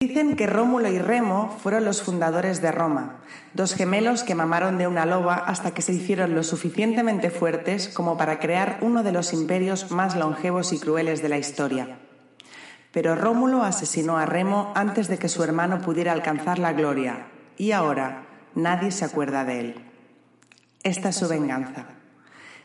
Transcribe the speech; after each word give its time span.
Dicen 0.00 0.36
que 0.36 0.46
Rómulo 0.46 0.88
y 0.90 0.98
Remo 1.00 1.56
fueron 1.60 1.84
los 1.84 2.02
fundadores 2.02 2.62
de 2.62 2.70
Roma, 2.70 3.16
dos 3.52 3.74
gemelos 3.74 4.22
que 4.22 4.36
mamaron 4.36 4.78
de 4.78 4.86
una 4.86 5.06
loba 5.06 5.34
hasta 5.34 5.72
que 5.72 5.82
se 5.82 5.92
hicieron 5.92 6.36
lo 6.36 6.44
suficientemente 6.44 7.30
fuertes 7.30 7.88
como 7.88 8.16
para 8.16 8.38
crear 8.38 8.78
uno 8.80 9.02
de 9.02 9.10
los 9.10 9.32
imperios 9.32 9.90
más 9.90 10.14
longevos 10.14 10.72
y 10.72 10.78
crueles 10.78 11.20
de 11.20 11.28
la 11.28 11.38
historia. 11.38 11.98
Pero 12.92 13.16
Rómulo 13.16 13.64
asesinó 13.64 14.18
a 14.18 14.24
Remo 14.24 14.72
antes 14.76 15.08
de 15.08 15.18
que 15.18 15.28
su 15.28 15.42
hermano 15.42 15.80
pudiera 15.80 16.12
alcanzar 16.12 16.60
la 16.60 16.72
gloria, 16.74 17.26
y 17.56 17.72
ahora 17.72 18.24
nadie 18.54 18.92
se 18.92 19.04
acuerda 19.04 19.44
de 19.44 19.58
él. 19.58 19.74
Esta 20.84 21.08
es 21.08 21.16
su 21.16 21.26
venganza. 21.26 21.86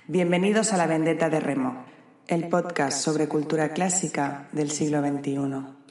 Bienvenidos 0.08 0.72
a 0.72 0.78
La 0.78 0.86
Vendetta 0.86 1.32
de 1.32 1.40
Remo, 1.40 1.84
el 2.28 2.48
podcast 2.48 3.02
sobre 3.02 3.28
cultura 3.28 3.70
clásica 3.70 4.50
del 4.52 4.70
siglo 4.70 5.02
XXI. 5.02 5.83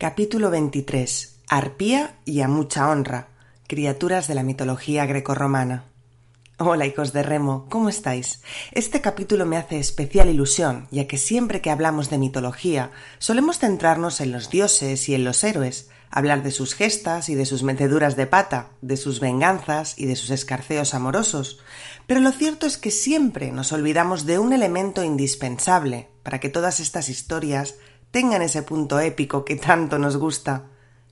Capítulo 0.00 0.48
23. 0.48 1.40
Arpía 1.46 2.16
y 2.24 2.40
a 2.40 2.48
mucha 2.48 2.88
honra. 2.88 3.28
Criaturas 3.66 4.28
de 4.28 4.34
la 4.34 4.42
mitología 4.42 5.04
grecorromana. 5.04 5.84
Hola 6.56 6.86
hijos 6.86 7.12
de 7.12 7.22
Remo, 7.22 7.66
¿cómo 7.68 7.90
estáis? 7.90 8.40
Este 8.72 9.02
capítulo 9.02 9.44
me 9.44 9.58
hace 9.58 9.78
especial 9.78 10.30
ilusión, 10.30 10.88
ya 10.90 11.06
que 11.06 11.18
siempre 11.18 11.60
que 11.60 11.68
hablamos 11.68 12.08
de 12.08 12.16
mitología 12.16 12.92
solemos 13.18 13.58
centrarnos 13.58 14.22
en 14.22 14.32
los 14.32 14.48
dioses 14.48 15.06
y 15.10 15.14
en 15.14 15.22
los 15.22 15.44
héroes, 15.44 15.90
hablar 16.10 16.42
de 16.42 16.50
sus 16.50 16.74
gestas 16.74 17.28
y 17.28 17.34
de 17.34 17.44
sus 17.44 17.62
meteduras 17.62 18.16
de 18.16 18.26
pata, 18.26 18.70
de 18.80 18.96
sus 18.96 19.20
venganzas 19.20 19.98
y 19.98 20.06
de 20.06 20.16
sus 20.16 20.30
escarceos 20.30 20.94
amorosos, 20.94 21.60
pero 22.06 22.20
lo 22.20 22.32
cierto 22.32 22.66
es 22.66 22.78
que 22.78 22.90
siempre 22.90 23.52
nos 23.52 23.70
olvidamos 23.70 24.24
de 24.24 24.38
un 24.38 24.54
elemento 24.54 25.04
indispensable 25.04 26.08
para 26.22 26.40
que 26.40 26.48
todas 26.48 26.80
estas 26.80 27.10
historias 27.10 27.74
tengan 28.10 28.42
ese 28.42 28.62
punto 28.62 29.00
épico 29.00 29.44
que 29.44 29.56
tanto 29.56 29.98
nos 29.98 30.16
gusta, 30.16 30.64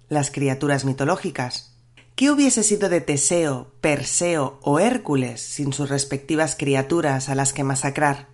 las 0.09 0.31
criaturas 0.31 0.85
mitológicas. 0.85 1.75
¿Qué 2.15 2.31
hubiese 2.31 2.65
sido 2.65 2.89
de 2.89 3.01
Teseo, 3.01 3.73
Perseo 3.81 4.59
o 4.63 4.81
Hércules 4.81 5.41
sin 5.41 5.73
sus 5.73 5.89
respectivas 5.89 6.57
criaturas 6.57 7.29
a 7.29 7.37
las 7.37 7.53
que 7.53 7.63
masacrar? 7.63 8.27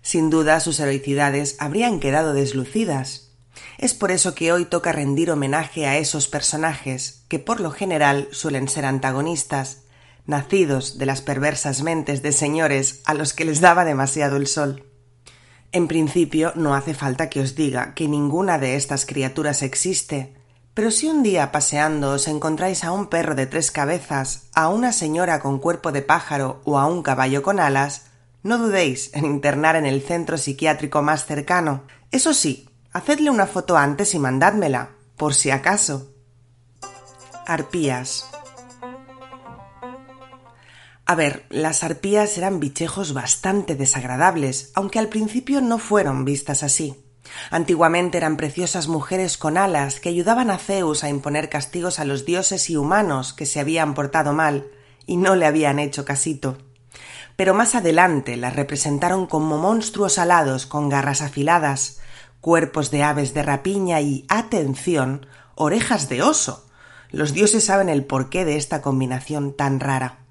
Sin 0.00 0.30
duda 0.30 0.60
sus 0.60 0.78
heroicidades 0.78 1.56
habrían 1.58 1.98
quedado 1.98 2.34
deslucidas. 2.34 3.32
Es 3.78 3.94
por 3.94 4.12
eso 4.12 4.34
que 4.34 4.52
hoy 4.52 4.64
toca 4.66 4.92
rendir 4.92 5.32
homenaje 5.32 5.86
a 5.86 5.98
esos 5.98 6.28
personajes 6.28 7.24
que 7.28 7.40
por 7.40 7.60
lo 7.60 7.72
general 7.72 8.28
suelen 8.30 8.68
ser 8.68 8.84
antagonistas, 8.84 9.82
nacidos 10.26 10.98
de 10.98 11.06
las 11.06 11.22
perversas 11.22 11.82
mentes 11.82 12.22
de 12.22 12.30
señores 12.30 13.00
a 13.04 13.14
los 13.14 13.32
que 13.32 13.44
les 13.44 13.60
daba 13.60 13.84
demasiado 13.84 14.36
el 14.36 14.46
sol. 14.46 14.84
En 15.76 15.88
principio 15.88 16.52
no 16.54 16.74
hace 16.74 16.94
falta 16.94 17.28
que 17.28 17.42
os 17.42 17.54
diga 17.54 17.92
que 17.92 18.08
ninguna 18.08 18.58
de 18.58 18.76
estas 18.76 19.04
criaturas 19.04 19.60
existe, 19.60 20.32
pero 20.72 20.90
si 20.90 21.06
un 21.06 21.22
día 21.22 21.52
paseando 21.52 22.12
os 22.12 22.28
encontráis 22.28 22.82
a 22.82 22.92
un 22.92 23.08
perro 23.08 23.34
de 23.34 23.44
tres 23.44 23.70
cabezas, 23.70 24.48
a 24.54 24.70
una 24.70 24.90
señora 24.90 25.38
con 25.38 25.58
cuerpo 25.58 25.92
de 25.92 26.00
pájaro 26.00 26.62
o 26.64 26.78
a 26.78 26.86
un 26.86 27.02
caballo 27.02 27.42
con 27.42 27.60
alas, 27.60 28.06
no 28.42 28.56
dudéis 28.56 29.10
en 29.12 29.26
internar 29.26 29.76
en 29.76 29.84
el 29.84 30.00
centro 30.00 30.38
psiquiátrico 30.38 31.02
más 31.02 31.26
cercano. 31.26 31.82
Eso 32.10 32.32
sí, 32.32 32.70
hacedle 32.94 33.28
una 33.28 33.46
foto 33.46 33.76
antes 33.76 34.14
y 34.14 34.18
mandádmela, 34.18 34.92
por 35.18 35.34
si 35.34 35.50
acaso. 35.50 36.10
Arpías. 37.46 38.24
A 41.08 41.14
ver, 41.14 41.46
las 41.50 41.84
arpías 41.84 42.36
eran 42.36 42.58
bichejos 42.58 43.14
bastante 43.14 43.76
desagradables, 43.76 44.72
aunque 44.74 44.98
al 44.98 45.08
principio 45.08 45.60
no 45.60 45.78
fueron 45.78 46.24
vistas 46.24 46.64
así. 46.64 47.00
Antiguamente 47.50 48.18
eran 48.18 48.36
preciosas 48.36 48.88
mujeres 48.88 49.38
con 49.38 49.56
alas 49.56 50.00
que 50.00 50.08
ayudaban 50.08 50.50
a 50.50 50.58
Zeus 50.58 51.04
a 51.04 51.08
imponer 51.08 51.48
castigos 51.48 52.00
a 52.00 52.04
los 52.04 52.24
dioses 52.24 52.70
y 52.70 52.76
humanos 52.76 53.32
que 53.32 53.46
se 53.46 53.60
habían 53.60 53.94
portado 53.94 54.32
mal 54.32 54.66
y 55.06 55.16
no 55.16 55.36
le 55.36 55.46
habían 55.46 55.78
hecho 55.78 56.04
casito. 56.04 56.58
Pero 57.36 57.54
más 57.54 57.76
adelante 57.76 58.36
las 58.36 58.56
representaron 58.56 59.26
como 59.26 59.58
monstruos 59.58 60.18
alados 60.18 60.66
con 60.66 60.88
garras 60.88 61.22
afiladas, 61.22 62.00
cuerpos 62.40 62.90
de 62.90 63.04
aves 63.04 63.32
de 63.32 63.44
rapiña 63.44 64.00
y, 64.00 64.24
atención, 64.28 65.26
orejas 65.54 66.08
de 66.08 66.22
oso. 66.22 66.66
Los 67.10 67.32
dioses 67.32 67.64
saben 67.64 67.88
el 67.88 68.04
porqué 68.04 68.44
de 68.44 68.56
esta 68.56 68.82
combinación 68.82 69.54
tan 69.54 69.78
rara. 69.78 70.25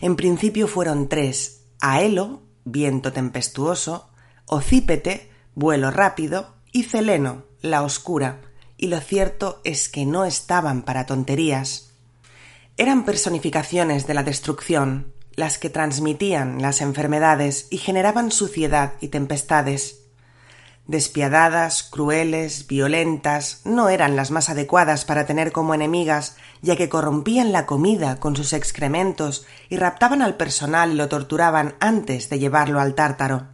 En 0.00 0.16
principio 0.16 0.68
fueron 0.68 1.08
tres 1.08 1.62
Aelo, 1.80 2.42
viento 2.64 3.12
tempestuoso, 3.12 4.10
Ocípete, 4.46 5.30
vuelo 5.54 5.90
rápido, 5.90 6.54
y 6.72 6.84
Celeno, 6.84 7.44
la 7.60 7.82
oscura, 7.82 8.40
y 8.76 8.86
lo 8.86 9.00
cierto 9.00 9.60
es 9.64 9.88
que 9.88 10.06
no 10.06 10.24
estaban 10.24 10.82
para 10.82 11.06
tonterías. 11.06 11.92
Eran 12.76 13.04
personificaciones 13.04 14.06
de 14.06 14.14
la 14.14 14.22
destrucción, 14.22 15.12
las 15.34 15.58
que 15.58 15.70
transmitían 15.70 16.60
las 16.60 16.80
enfermedades 16.80 17.66
y 17.70 17.78
generaban 17.78 18.30
suciedad 18.30 18.94
y 19.00 19.08
tempestades. 19.08 20.01
Despiadadas, 20.86 21.84
crueles, 21.84 22.66
violentas, 22.66 23.60
no 23.64 23.88
eran 23.88 24.16
las 24.16 24.32
más 24.32 24.50
adecuadas 24.50 25.04
para 25.04 25.26
tener 25.26 25.52
como 25.52 25.74
enemigas, 25.74 26.36
ya 26.60 26.74
que 26.74 26.88
corrompían 26.88 27.52
la 27.52 27.66
comida 27.66 28.18
con 28.18 28.34
sus 28.34 28.52
excrementos 28.52 29.46
y 29.68 29.76
raptaban 29.76 30.22
al 30.22 30.36
personal 30.36 30.92
y 30.92 30.96
lo 30.96 31.08
torturaban 31.08 31.76
antes 31.78 32.28
de 32.30 32.40
llevarlo 32.40 32.80
al 32.80 32.94
tártaro. 32.94 33.46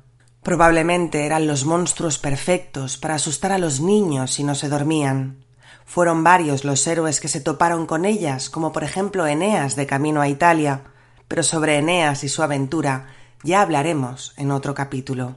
Probablemente 0.43 1.27
eran 1.27 1.47
los 1.47 1.67
monstruos 1.67 2.19
perfectos 2.19 2.97
para 2.97 3.17
asustar 3.17 3.53
a 3.53 3.59
los 3.59 3.81
niños 3.81 4.33
si 4.33 4.43
no 4.43 4.55
se 4.55 4.71
dormían. 4.71 5.45
Fueron 5.85 6.25
varios 6.25 6.65
los 6.65 6.87
héroes 6.87 7.21
que 7.21 7.29
se 7.29 7.43
toparon 7.43 7.87
con 7.87 8.07
ellas, 8.07 8.49
como 8.49 8.73
por 8.73 8.85
ejemplo 8.85 9.27
Eneas 9.27 9.77
de 9.77 9.87
camino 9.87 10.23
a 10.23 10.29
Italia, 10.29 10.83
pero 11.29 11.43
sobre 11.43 11.77
Eneas 11.77 12.25
y 12.25 12.31
su 12.31 12.43
aventura 12.43 13.09
ya 13.43 13.61
hablaremos 13.61 14.33
en 14.39 14.51
otro 14.51 14.75
capítulo. 14.75 15.37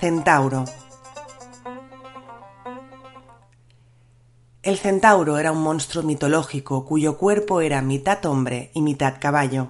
Centauro. 0.00 0.64
El 4.62 4.78
centauro 4.78 5.36
era 5.36 5.52
un 5.52 5.62
monstruo 5.62 6.02
mitológico 6.02 6.86
cuyo 6.86 7.18
cuerpo 7.18 7.60
era 7.60 7.82
mitad 7.82 8.24
hombre 8.24 8.70
y 8.72 8.80
mitad 8.80 9.16
caballo. 9.20 9.68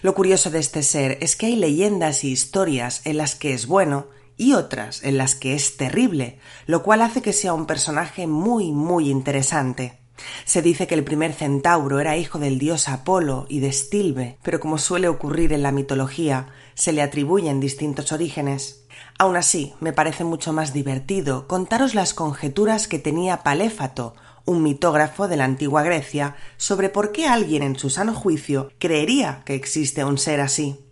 Lo 0.00 0.14
curioso 0.14 0.50
de 0.50 0.60
este 0.60 0.82
ser 0.82 1.18
es 1.20 1.36
que 1.36 1.44
hay 1.44 1.56
leyendas 1.56 2.24
y 2.24 2.30
historias 2.30 3.02
en 3.04 3.18
las 3.18 3.34
que 3.34 3.52
es 3.52 3.66
bueno 3.66 4.06
y 4.38 4.54
otras 4.54 5.04
en 5.04 5.18
las 5.18 5.34
que 5.34 5.54
es 5.54 5.76
terrible, 5.76 6.38
lo 6.64 6.82
cual 6.82 7.02
hace 7.02 7.20
que 7.20 7.34
sea 7.34 7.52
un 7.52 7.66
personaje 7.66 8.26
muy 8.26 8.72
muy 8.72 9.10
interesante. 9.10 9.98
Se 10.46 10.62
dice 10.62 10.86
que 10.86 10.94
el 10.94 11.04
primer 11.04 11.34
centauro 11.34 12.00
era 12.00 12.16
hijo 12.16 12.38
del 12.38 12.58
dios 12.58 12.88
Apolo 12.88 13.44
y 13.50 13.60
de 13.60 13.72
Stilbe, 13.72 14.38
pero 14.42 14.58
como 14.58 14.78
suele 14.78 15.08
ocurrir 15.08 15.52
en 15.52 15.62
la 15.62 15.72
mitología, 15.72 16.48
se 16.74 16.92
le 16.92 17.02
atribuyen 17.02 17.60
distintos 17.60 18.12
orígenes. 18.12 18.84
Aun 19.18 19.36
así, 19.36 19.74
me 19.80 19.92
parece 19.92 20.24
mucho 20.24 20.52
más 20.52 20.72
divertido 20.72 21.46
contaros 21.46 21.94
las 21.94 22.14
conjeturas 22.14 22.88
que 22.88 22.98
tenía 22.98 23.42
Paléfato, 23.42 24.14
un 24.44 24.62
mitógrafo 24.62 25.28
de 25.28 25.36
la 25.36 25.44
antigua 25.44 25.82
Grecia, 25.82 26.36
sobre 26.56 26.88
por 26.88 27.12
qué 27.12 27.26
alguien 27.26 27.62
en 27.62 27.78
su 27.78 27.90
sano 27.90 28.14
juicio 28.14 28.70
creería 28.78 29.42
que 29.44 29.54
existe 29.54 30.04
un 30.04 30.18
ser 30.18 30.40
así. 30.40 30.84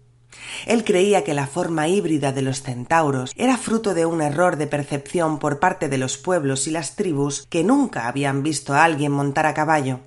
Él 0.67 0.85
creía 0.85 1.25
que 1.25 1.35
la 1.35 1.47
forma 1.47 1.89
híbrida 1.89 2.33
de 2.33 2.43
los 2.43 2.63
centauros 2.63 3.33
era 3.37 3.57
fruto 3.57 3.95
de 3.95 4.07
un 4.07 4.21
error 4.23 4.57
de 4.57 4.67
percepción 4.67 5.39
por 5.39 5.59
parte 5.59 5.89
de 5.89 5.99
los 5.99 6.17
pueblos 6.17 6.67
y 6.67 6.71
las 6.71 6.97
tribus 6.97 7.47
que 7.49 7.65
nunca 7.65 8.09
habían 8.09 8.43
visto 8.43 8.75
a 8.75 8.85
alguien 8.85 9.13
montar 9.13 9.47
a 9.47 9.55
caballo. 9.55 10.01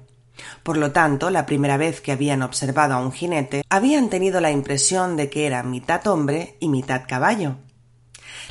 Por 0.63 0.77
lo 0.77 0.91
tanto, 0.91 1.29
la 1.29 1.45
primera 1.45 1.77
vez 1.77 2.01
que 2.01 2.11
habían 2.11 2.41
observado 2.41 2.93
a 2.93 2.99
un 2.99 3.11
jinete, 3.11 3.63
habían 3.69 4.09
tenido 4.09 4.41
la 4.41 4.51
impresión 4.51 5.17
de 5.17 5.29
que 5.29 5.45
era 5.45 5.63
mitad 5.63 6.05
hombre 6.07 6.57
y 6.59 6.69
mitad 6.69 7.03
caballo. 7.07 7.57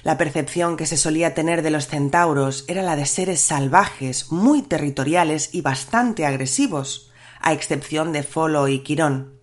La 0.03 0.17
percepción 0.17 0.77
que 0.77 0.87
se 0.87 0.97
solía 0.97 1.35
tener 1.35 1.63
de 1.63 1.71
los 1.71 1.87
centauros 1.87 2.65
era 2.69 2.83
la 2.83 2.97
de 2.97 3.07
seres 3.07 3.41
salvajes, 3.41 4.33
muy 4.33 4.63
territoriales 4.63 5.55
y 5.55 5.61
bastante 5.61 6.25
agresivos, 6.25 7.11
a 7.41 7.53
excepción 7.53 8.13
de 8.13 8.23
Folo 8.23 8.69
y 8.69 8.81
Quirón. 8.81 9.41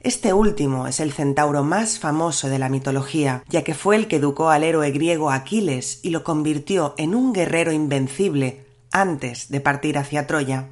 Este 0.00 0.34
último 0.34 0.86
es 0.86 1.00
el 1.00 1.12
centauro 1.12 1.64
más 1.64 1.98
famoso 1.98 2.48
de 2.48 2.58
la 2.58 2.68
mitología, 2.68 3.42
ya 3.48 3.62
que 3.64 3.72
fue 3.74 3.96
el 3.96 4.06
que 4.06 4.16
educó 4.16 4.50
al 4.50 4.62
héroe 4.62 4.90
griego 4.90 5.30
Aquiles 5.30 6.00
y 6.02 6.10
lo 6.10 6.24
convirtió 6.24 6.94
en 6.98 7.14
un 7.14 7.32
guerrero 7.32 7.72
invencible 7.72 8.66
antes 8.92 9.48
de 9.48 9.60
partir 9.60 9.96
hacia 9.96 10.26
Troya. 10.26 10.68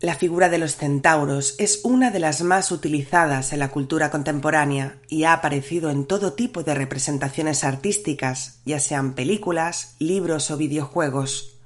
La 0.00 0.16
figura 0.16 0.48
de 0.48 0.58
los 0.58 0.76
centauros 0.76 1.54
es 1.58 1.80
una 1.84 2.10
de 2.10 2.18
las 2.18 2.42
más 2.42 2.72
utilizadas 2.72 3.52
en 3.52 3.60
la 3.60 3.70
cultura 3.70 4.10
contemporánea 4.10 4.98
y 5.08 5.24
ha 5.24 5.32
aparecido 5.32 5.90
en 5.90 6.06
todo 6.06 6.32
tipo 6.32 6.62
de 6.62 6.74
representaciones 6.74 7.64
artísticas, 7.64 8.58
ya 8.64 8.80
sean 8.80 9.14
películas, 9.14 9.94
libros 9.98 10.50
o 10.50 10.56
videojuegos. 10.56 11.56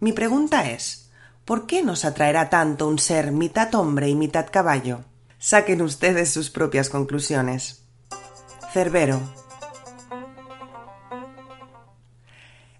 Mi 0.00 0.12
pregunta 0.12 0.70
es 0.70 1.10
¿por 1.44 1.66
qué 1.66 1.82
nos 1.82 2.04
atraerá 2.04 2.50
tanto 2.50 2.88
un 2.88 2.98
ser 2.98 3.32
mitad 3.32 3.74
hombre 3.74 4.08
y 4.08 4.14
mitad 4.14 4.46
caballo? 4.50 5.04
Saquen 5.38 5.82
ustedes 5.82 6.32
sus 6.32 6.50
propias 6.50 6.88
conclusiones. 6.88 7.82
Cerbero. 8.72 9.43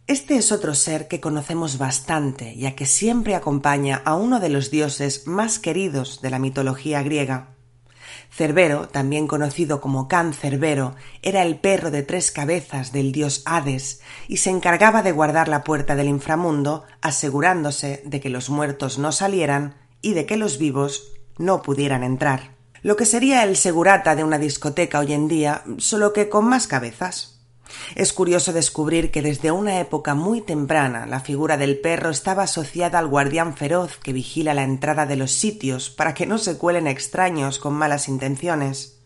Este 0.07 0.37
es 0.37 0.53
otro 0.53 0.75
ser 0.75 1.09
que 1.09 1.21
conocemos 1.21 1.79
bastante, 1.79 2.55
ya 2.57 2.77
que 2.77 2.85
siempre 2.85 3.35
acompaña 3.35 4.03
a 4.05 4.17
uno 4.17 4.39
de 4.39 4.51
los 4.51 4.71
dioses 4.71 5.27
más 5.27 5.59
queridos 5.59 6.21
de 6.21 6.29
la 6.29 6.39
mitología 6.39 7.03
griega. 7.03 7.55
Cerbero, 8.31 8.87
también 8.89 9.27
conocido 9.27 9.81
como 9.81 10.07
Can 10.07 10.35
Cerbero, 10.35 10.95
era 11.23 11.43
el 11.43 11.59
perro 11.59 11.91
de 11.91 12.03
tres 12.03 12.31
cabezas 12.31 12.93
del 12.93 13.13
dios 13.13 13.43
Hades 13.47 14.03
y 14.29 14.37
se 14.39 14.51
encargaba 14.51 15.03
de 15.03 15.13
guardar 15.13 15.49
la 15.49 15.65
puerta 15.65 15.97
del 15.97 16.09
inframundo, 16.09 16.85
asegurándose 17.01 18.03
de 18.05 18.21
que 18.21 18.29
los 18.29 18.51
muertos 18.51 18.99
no 18.99 19.11
salieran 19.11 19.75
y 20.03 20.13
de 20.13 20.27
que 20.27 20.37
los 20.37 20.59
vivos 20.59 21.15
no 21.39 21.63
pudieran 21.63 22.03
entrar. 22.03 22.55
Lo 22.83 22.97
que 22.97 23.07
sería 23.07 23.43
el 23.43 23.57
segurata 23.57 24.15
de 24.17 24.25
una 24.25 24.39
discoteca 24.39 24.99
hoy 24.99 25.15
en 25.15 25.29
día, 25.29 25.65
solo 25.79 26.13
que 26.13 26.29
con 26.29 26.47
más 26.47 26.67
cabezas. 26.67 27.34
Es 27.95 28.13
curioso 28.13 28.53
descubrir 28.53 29.11
que 29.11 29.23
desde 29.23 29.53
una 29.53 29.81
época 29.81 30.15
muy 30.15 30.41
temprana 30.41 31.07
la 31.07 31.21
figura 31.21 31.57
del 31.57 31.79
perro 31.79 32.11
estaba 32.11 32.45
asociada 32.45 32.99
al 32.99 33.09
guardián 33.09 33.57
feroz 33.57 33.99
que 33.99 34.13
vigila 34.13 34.55
la 34.55 34.65
entrada 34.65 35.07
de 35.07 35.17
los 35.17 35.33
sitios 35.33 35.91
para 35.91 36.15
que 36.15 36.27
no 36.27 36.39
se 36.39 36.59
cuelen 36.59 36.87
extraños 36.87 37.59
con 37.59 37.75
malas 37.75 38.09
intenciones. 38.09 39.01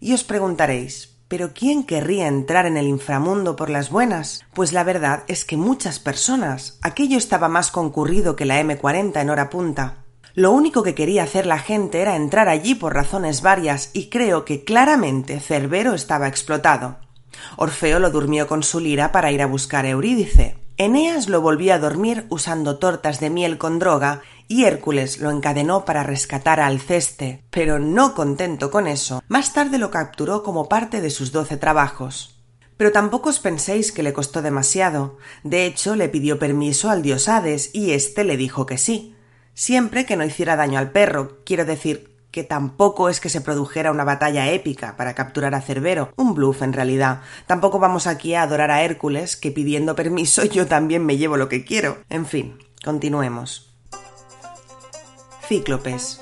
Y 0.00 0.12
os 0.12 0.24
preguntaréis, 0.24 1.16
¿pero 1.28 1.52
quién 1.54 1.84
querría 1.84 2.28
entrar 2.28 2.66
en 2.66 2.76
el 2.76 2.86
inframundo 2.86 3.56
por 3.56 3.70
las 3.70 3.90
buenas? 3.90 4.44
Pues 4.54 4.72
la 4.72 4.84
verdad 4.84 5.24
es 5.28 5.44
que 5.44 5.56
muchas 5.56 5.98
personas. 5.98 6.78
Aquello 6.82 7.18
estaba 7.18 7.48
más 7.48 7.70
concurrido 7.70 8.36
que 8.36 8.44
la 8.44 8.60
M40 8.60 9.20
en 9.20 9.30
hora 9.30 9.50
punta. 9.50 10.04
Lo 10.34 10.52
único 10.52 10.82
que 10.82 10.94
quería 10.94 11.22
hacer 11.22 11.46
la 11.46 11.58
gente 11.58 12.02
era 12.02 12.14
entrar 12.14 12.48
allí 12.48 12.74
por 12.74 12.94
razones 12.94 13.40
varias 13.40 13.90
y 13.94 14.10
creo 14.10 14.44
que 14.44 14.64
claramente 14.64 15.40
Cerbero 15.40 15.94
estaba 15.94 16.28
explotado. 16.28 16.98
Orfeo 17.56 17.98
lo 17.98 18.10
durmió 18.10 18.46
con 18.46 18.62
su 18.62 18.80
lira 18.80 19.12
para 19.12 19.32
ir 19.32 19.42
a 19.42 19.46
buscar 19.46 19.84
a 19.84 19.90
Eurídice. 19.90 20.56
Eneas 20.78 21.28
lo 21.28 21.40
volvió 21.40 21.72
a 21.72 21.78
dormir 21.78 22.26
usando 22.28 22.78
tortas 22.78 23.18
de 23.18 23.30
miel 23.30 23.56
con 23.56 23.78
droga 23.78 24.22
y 24.48 24.64
Hércules 24.64 25.20
lo 25.20 25.30
encadenó 25.30 25.84
para 25.84 26.02
rescatar 26.02 26.60
a 26.60 26.66
Alceste, 26.66 27.42
pero 27.50 27.78
no 27.78 28.14
contento 28.14 28.70
con 28.70 28.86
eso, 28.86 29.22
más 29.26 29.52
tarde 29.52 29.78
lo 29.78 29.90
capturó 29.90 30.42
como 30.42 30.68
parte 30.68 31.00
de 31.00 31.10
sus 31.10 31.32
doce 31.32 31.56
trabajos. 31.56 32.36
Pero 32.76 32.92
tampoco 32.92 33.30
os 33.30 33.40
penséis 33.40 33.90
que 33.90 34.02
le 34.02 34.12
costó 34.12 34.42
demasiado. 34.42 35.16
De 35.44 35.64
hecho, 35.64 35.96
le 35.96 36.10
pidió 36.10 36.38
permiso 36.38 36.90
al 36.90 37.02
dios 37.02 37.28
Hades 37.28 37.70
y 37.74 37.92
éste 37.92 38.22
le 38.22 38.36
dijo 38.36 38.66
que 38.66 38.76
sí, 38.76 39.16
siempre 39.54 40.04
que 40.04 40.16
no 40.16 40.24
hiciera 40.24 40.56
daño 40.56 40.78
al 40.78 40.90
perro, 40.90 41.38
quiero 41.44 41.64
decir, 41.64 42.15
que 42.36 42.44
tampoco 42.44 43.08
es 43.08 43.18
que 43.18 43.30
se 43.30 43.40
produjera 43.40 43.90
una 43.90 44.04
batalla 44.04 44.50
épica 44.52 44.94
para 44.98 45.14
capturar 45.14 45.54
a 45.54 45.62
Cerbero, 45.62 46.12
un 46.16 46.34
bluff 46.34 46.60
en 46.60 46.74
realidad. 46.74 47.22
Tampoco 47.46 47.78
vamos 47.78 48.06
aquí 48.06 48.34
a 48.34 48.42
adorar 48.42 48.70
a 48.70 48.82
Hércules, 48.82 49.38
que 49.38 49.50
pidiendo 49.50 49.96
permiso 49.96 50.44
yo 50.44 50.66
también 50.66 51.06
me 51.06 51.16
llevo 51.16 51.38
lo 51.38 51.48
que 51.48 51.64
quiero. 51.64 51.96
En 52.10 52.26
fin, 52.26 52.58
continuemos. 52.84 53.74
Cíclopes. 55.48 56.20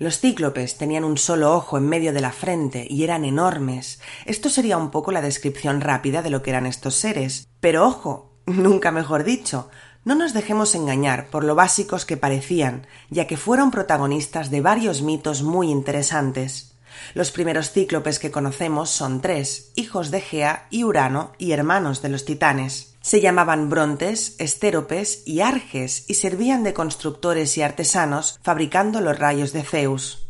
Los 0.00 0.18
cíclopes 0.18 0.78
tenían 0.78 1.04
un 1.04 1.16
solo 1.16 1.54
ojo 1.54 1.78
en 1.78 1.88
medio 1.88 2.12
de 2.12 2.22
la 2.22 2.32
frente 2.32 2.84
y 2.90 3.04
eran 3.04 3.24
enormes. 3.24 4.00
Esto 4.26 4.50
sería 4.50 4.78
un 4.78 4.90
poco 4.90 5.12
la 5.12 5.22
descripción 5.22 5.80
rápida 5.80 6.22
de 6.22 6.30
lo 6.30 6.42
que 6.42 6.50
eran 6.50 6.66
estos 6.66 6.96
seres. 6.96 7.46
Pero 7.60 7.86
ojo, 7.86 8.34
nunca 8.46 8.90
mejor 8.90 9.22
dicho, 9.22 9.70
no 10.04 10.14
nos 10.14 10.32
dejemos 10.32 10.74
engañar 10.74 11.28
por 11.28 11.44
lo 11.44 11.54
básicos 11.54 12.04
que 12.04 12.16
parecían, 12.16 12.86
ya 13.10 13.26
que 13.26 13.36
fueron 13.36 13.70
protagonistas 13.70 14.50
de 14.50 14.60
varios 14.60 15.02
mitos 15.02 15.42
muy 15.42 15.70
interesantes. 15.70 16.72
Los 17.14 17.30
primeros 17.30 17.70
cíclopes 17.70 18.18
que 18.18 18.30
conocemos 18.30 18.90
son 18.90 19.20
tres, 19.20 19.72
hijos 19.76 20.10
de 20.10 20.20
Gea 20.20 20.66
y 20.70 20.84
Urano 20.84 21.32
y 21.38 21.52
hermanos 21.52 22.02
de 22.02 22.08
los 22.08 22.24
titanes. 22.24 22.94
Se 23.00 23.20
llamaban 23.20 23.70
Brontes, 23.70 24.36
Estéropes 24.38 25.22
y 25.26 25.40
Arges 25.40 26.04
y 26.08 26.14
servían 26.14 26.62
de 26.62 26.74
constructores 26.74 27.56
y 27.56 27.62
artesanos 27.62 28.38
fabricando 28.42 29.00
los 29.00 29.18
rayos 29.18 29.52
de 29.52 29.62
Zeus. 29.62 30.28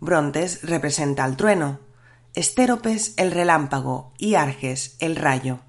Brontes 0.00 0.60
representa 0.62 1.24
al 1.24 1.36
trueno, 1.36 1.80
Estéropes 2.34 3.14
el 3.16 3.30
relámpago 3.30 4.12
y 4.18 4.34
Arges 4.34 4.96
el 4.98 5.16
rayo. 5.16 5.60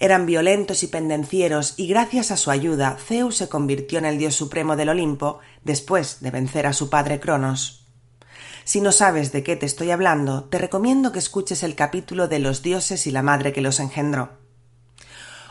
Eran 0.00 0.26
violentos 0.26 0.82
y 0.82 0.86
pendencieros 0.86 1.74
y 1.76 1.86
gracias 1.86 2.30
a 2.30 2.36
su 2.36 2.50
ayuda 2.50 2.96
Zeus 2.98 3.36
se 3.36 3.48
convirtió 3.48 3.98
en 3.98 4.06
el 4.06 4.18
dios 4.18 4.34
supremo 4.34 4.76
del 4.76 4.88
Olimpo 4.88 5.40
después 5.64 6.20
de 6.20 6.30
vencer 6.30 6.66
a 6.66 6.72
su 6.72 6.90
padre 6.90 7.20
Cronos. 7.20 7.86
Si 8.64 8.80
no 8.80 8.92
sabes 8.92 9.32
de 9.32 9.42
qué 9.42 9.56
te 9.56 9.66
estoy 9.66 9.90
hablando, 9.90 10.44
te 10.44 10.58
recomiendo 10.58 11.12
que 11.12 11.18
escuches 11.18 11.62
el 11.62 11.74
capítulo 11.74 12.28
de 12.28 12.38
los 12.38 12.62
dioses 12.62 13.06
y 13.06 13.10
la 13.10 13.22
madre 13.22 13.52
que 13.52 13.60
los 13.60 13.80
engendró. 13.80 14.30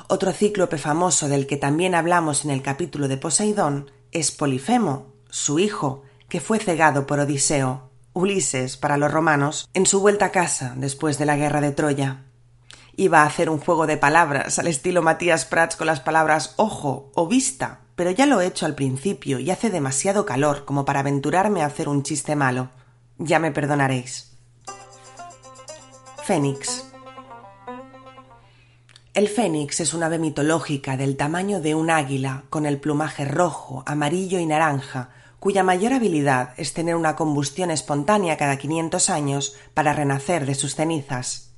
Otro 0.07 0.31
cíclope 0.31 0.77
famoso 0.77 1.27
del 1.27 1.47
que 1.47 1.57
también 1.57 1.95
hablamos 1.95 2.45
en 2.45 2.51
el 2.51 2.62
capítulo 2.62 3.07
de 3.07 3.18
Poseidón 3.18 3.91
es 4.12 4.31
Polifemo, 4.31 5.13
su 5.29 5.59
hijo, 5.59 6.03
que 6.29 6.39
fue 6.39 6.59
cegado 6.59 7.06
por 7.06 7.19
Odiseo, 7.19 7.89
Ulises 8.13 8.75
para 8.75 8.97
los 8.97 9.12
romanos, 9.12 9.69
en 9.73 9.85
su 9.85 10.01
vuelta 10.01 10.25
a 10.25 10.31
casa 10.31 10.73
después 10.75 11.18
de 11.18 11.25
la 11.25 11.38
guerra 11.38 11.62
de 11.62 11.71
Troya 11.71 12.25
iba 12.95 13.21
a 13.21 13.25
hacer 13.25 13.49
un 13.49 13.59
juego 13.59 13.88
de 13.88 13.97
palabras 13.97 14.59
al 14.59 14.67
estilo 14.67 15.01
Matías 15.01 15.45
Prats 15.45 15.75
con 15.75 15.88
las 15.88 15.99
palabras 15.99 16.53
ojo 16.57 17.11
o 17.15 17.27
vista, 17.27 17.79
pero 17.95 18.11
ya 18.11 18.25
lo 18.25 18.41
he 18.41 18.47
hecho 18.47 18.65
al 18.65 18.75
principio 18.75 19.39
y 19.39 19.51
hace 19.51 19.69
demasiado 19.69 20.25
calor 20.25 20.65
como 20.65 20.85
para 20.85 21.01
aventurarme 21.01 21.61
a 21.61 21.67
hacer 21.67 21.88
un 21.88 22.03
chiste 22.03 22.35
malo. 22.35 22.69
Ya 23.17 23.39
me 23.39 23.51
perdonaréis. 23.51 24.31
Fénix. 26.23 26.85
El 29.13 29.27
fénix 29.27 29.81
es 29.81 29.94
un 29.94 30.03
ave 30.03 30.19
mitológica 30.19 30.95
del 30.95 31.17
tamaño 31.17 31.59
de 31.59 31.75
un 31.75 31.89
águila, 31.89 32.44
con 32.49 32.65
el 32.65 32.79
plumaje 32.79 33.25
rojo, 33.25 33.83
amarillo 33.85 34.39
y 34.39 34.45
naranja, 34.45 35.09
cuya 35.39 35.63
mayor 35.63 35.91
habilidad 35.94 36.53
es 36.55 36.73
tener 36.73 36.95
una 36.95 37.15
combustión 37.15 37.71
espontánea 37.71 38.37
cada 38.37 38.57
500 38.57 39.09
años 39.09 39.55
para 39.73 39.91
renacer 39.91 40.45
de 40.45 40.55
sus 40.55 40.75
cenizas 40.75 41.50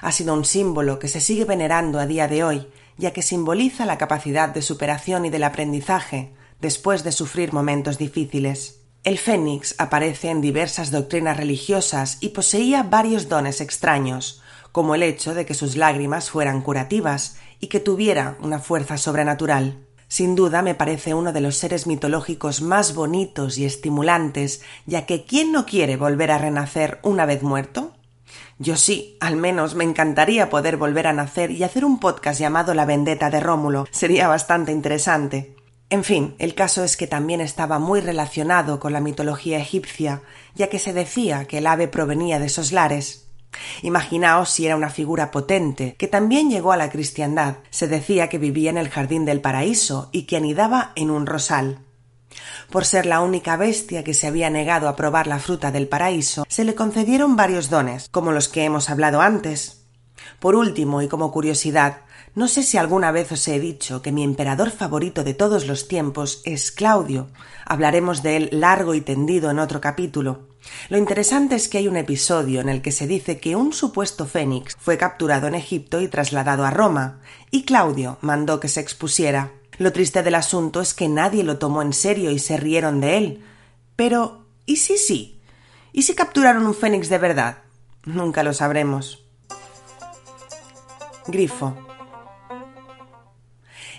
ha 0.00 0.12
sido 0.12 0.34
un 0.34 0.44
símbolo 0.44 0.98
que 0.98 1.08
se 1.08 1.20
sigue 1.20 1.44
venerando 1.44 1.98
a 1.98 2.06
día 2.06 2.28
de 2.28 2.44
hoy, 2.44 2.66
ya 2.96 3.12
que 3.12 3.22
simboliza 3.22 3.86
la 3.86 3.98
capacidad 3.98 4.48
de 4.48 4.62
superación 4.62 5.24
y 5.24 5.30
del 5.30 5.44
aprendizaje 5.44 6.32
después 6.60 7.04
de 7.04 7.12
sufrir 7.12 7.52
momentos 7.52 7.98
difíciles. 7.98 8.80
El 9.04 9.18
fénix 9.18 9.74
aparece 9.78 10.30
en 10.30 10.40
diversas 10.40 10.92
doctrinas 10.92 11.36
religiosas 11.36 12.18
y 12.20 12.28
poseía 12.28 12.84
varios 12.84 13.28
dones 13.28 13.60
extraños, 13.60 14.42
como 14.70 14.94
el 14.94 15.02
hecho 15.02 15.34
de 15.34 15.44
que 15.44 15.54
sus 15.54 15.76
lágrimas 15.76 16.30
fueran 16.30 16.62
curativas 16.62 17.36
y 17.58 17.66
que 17.66 17.80
tuviera 17.80 18.38
una 18.40 18.60
fuerza 18.60 18.96
sobrenatural. 18.96 19.86
Sin 20.06 20.36
duda 20.36 20.62
me 20.62 20.74
parece 20.74 21.14
uno 21.14 21.32
de 21.32 21.40
los 21.40 21.56
seres 21.56 21.86
mitológicos 21.86 22.62
más 22.62 22.94
bonitos 22.94 23.58
y 23.58 23.64
estimulantes, 23.64 24.62
ya 24.86 25.04
que 25.06 25.24
¿quién 25.24 25.52
no 25.52 25.66
quiere 25.66 25.96
volver 25.96 26.30
a 26.30 26.38
renacer 26.38 27.00
una 27.02 27.26
vez 27.26 27.42
muerto? 27.42 27.94
Yo 28.58 28.76
sí, 28.76 29.16
al 29.20 29.36
menos 29.36 29.74
me 29.74 29.84
encantaría 29.84 30.50
poder 30.50 30.76
volver 30.76 31.06
a 31.06 31.12
nacer 31.12 31.50
y 31.50 31.64
hacer 31.64 31.84
un 31.84 31.98
podcast 31.98 32.40
llamado 32.40 32.74
La 32.74 32.84
vendetta 32.84 33.30
de 33.30 33.40
Rómulo. 33.40 33.86
Sería 33.90 34.28
bastante 34.28 34.72
interesante. 34.72 35.56
En 35.90 36.04
fin, 36.04 36.34
el 36.38 36.54
caso 36.54 36.84
es 36.84 36.96
que 36.96 37.06
también 37.06 37.40
estaba 37.40 37.78
muy 37.78 38.00
relacionado 38.00 38.80
con 38.80 38.92
la 38.92 39.00
mitología 39.00 39.58
egipcia, 39.58 40.22
ya 40.54 40.68
que 40.68 40.78
se 40.78 40.92
decía 40.92 41.44
que 41.44 41.58
el 41.58 41.66
ave 41.66 41.86
provenía 41.86 42.38
de 42.38 42.46
esos 42.46 42.72
lares. 42.72 43.28
Imaginaos 43.82 44.48
si 44.48 44.64
era 44.64 44.76
una 44.76 44.88
figura 44.88 45.30
potente, 45.30 45.94
que 45.98 46.08
también 46.08 46.50
llegó 46.50 46.72
a 46.72 46.76
la 46.76 46.90
cristiandad. 46.90 47.56
Se 47.70 47.88
decía 47.88 48.28
que 48.28 48.38
vivía 48.38 48.70
en 48.70 48.78
el 48.78 48.88
jardín 48.88 49.24
del 49.24 49.42
paraíso 49.42 50.08
y 50.12 50.22
que 50.22 50.38
anidaba 50.38 50.92
en 50.94 51.10
un 51.10 51.26
rosal. 51.26 51.80
Por 52.70 52.84
ser 52.84 53.06
la 53.06 53.20
única 53.20 53.56
bestia 53.56 54.04
que 54.04 54.14
se 54.14 54.26
había 54.26 54.50
negado 54.50 54.88
a 54.88 54.96
probar 54.96 55.26
la 55.26 55.38
fruta 55.38 55.70
del 55.70 55.88
paraíso, 55.88 56.44
se 56.48 56.64
le 56.64 56.74
concedieron 56.74 57.36
varios 57.36 57.70
dones, 57.70 58.08
como 58.10 58.32
los 58.32 58.48
que 58.48 58.64
hemos 58.64 58.90
hablado 58.90 59.20
antes. 59.20 59.86
Por 60.40 60.54
último, 60.54 61.02
y 61.02 61.08
como 61.08 61.32
curiosidad, 61.32 61.98
no 62.34 62.48
sé 62.48 62.62
si 62.62 62.78
alguna 62.78 63.12
vez 63.12 63.30
os 63.30 63.46
he 63.46 63.60
dicho 63.60 64.00
que 64.00 64.10
mi 64.10 64.24
emperador 64.24 64.70
favorito 64.70 65.22
de 65.22 65.34
todos 65.34 65.66
los 65.66 65.86
tiempos 65.86 66.40
es 66.44 66.72
Claudio. 66.72 67.28
Hablaremos 67.66 68.22
de 68.22 68.36
él 68.36 68.48
largo 68.52 68.94
y 68.94 69.02
tendido 69.02 69.50
en 69.50 69.58
otro 69.58 69.82
capítulo. 69.82 70.48
Lo 70.88 70.96
interesante 70.96 71.56
es 71.56 71.68
que 71.68 71.76
hay 71.76 71.88
un 71.88 71.96
episodio 71.96 72.62
en 72.62 72.70
el 72.70 72.80
que 72.80 72.90
se 72.90 73.06
dice 73.06 73.38
que 73.38 73.54
un 73.54 73.74
supuesto 73.74 74.24
fénix 74.24 74.76
fue 74.80 74.96
capturado 74.96 75.46
en 75.46 75.54
Egipto 75.54 76.00
y 76.00 76.08
trasladado 76.08 76.64
a 76.64 76.70
Roma, 76.70 77.20
y 77.50 77.64
Claudio 77.64 78.16
mandó 78.22 78.60
que 78.60 78.68
se 78.68 78.80
expusiera. 78.80 79.52
Lo 79.76 79.92
triste 79.92 80.22
del 80.22 80.34
asunto 80.34 80.80
es 80.80 80.94
que 80.94 81.08
nadie 81.08 81.44
lo 81.44 81.58
tomó 81.58 81.82
en 81.82 81.92
serio 81.92 82.30
y 82.30 82.38
se 82.38 82.56
rieron 82.56 83.00
de 83.02 83.18
él. 83.18 83.44
Pero, 83.94 84.46
¿y 84.64 84.76
si 84.76 84.96
sí? 84.96 85.42
¿Y 85.92 86.02
si 86.02 86.14
capturaron 86.14 86.66
un 86.66 86.74
fénix 86.74 87.10
de 87.10 87.18
verdad? 87.18 87.58
Nunca 88.04 88.42
lo 88.42 88.54
sabremos. 88.54 89.22
Grifo. 91.26 91.91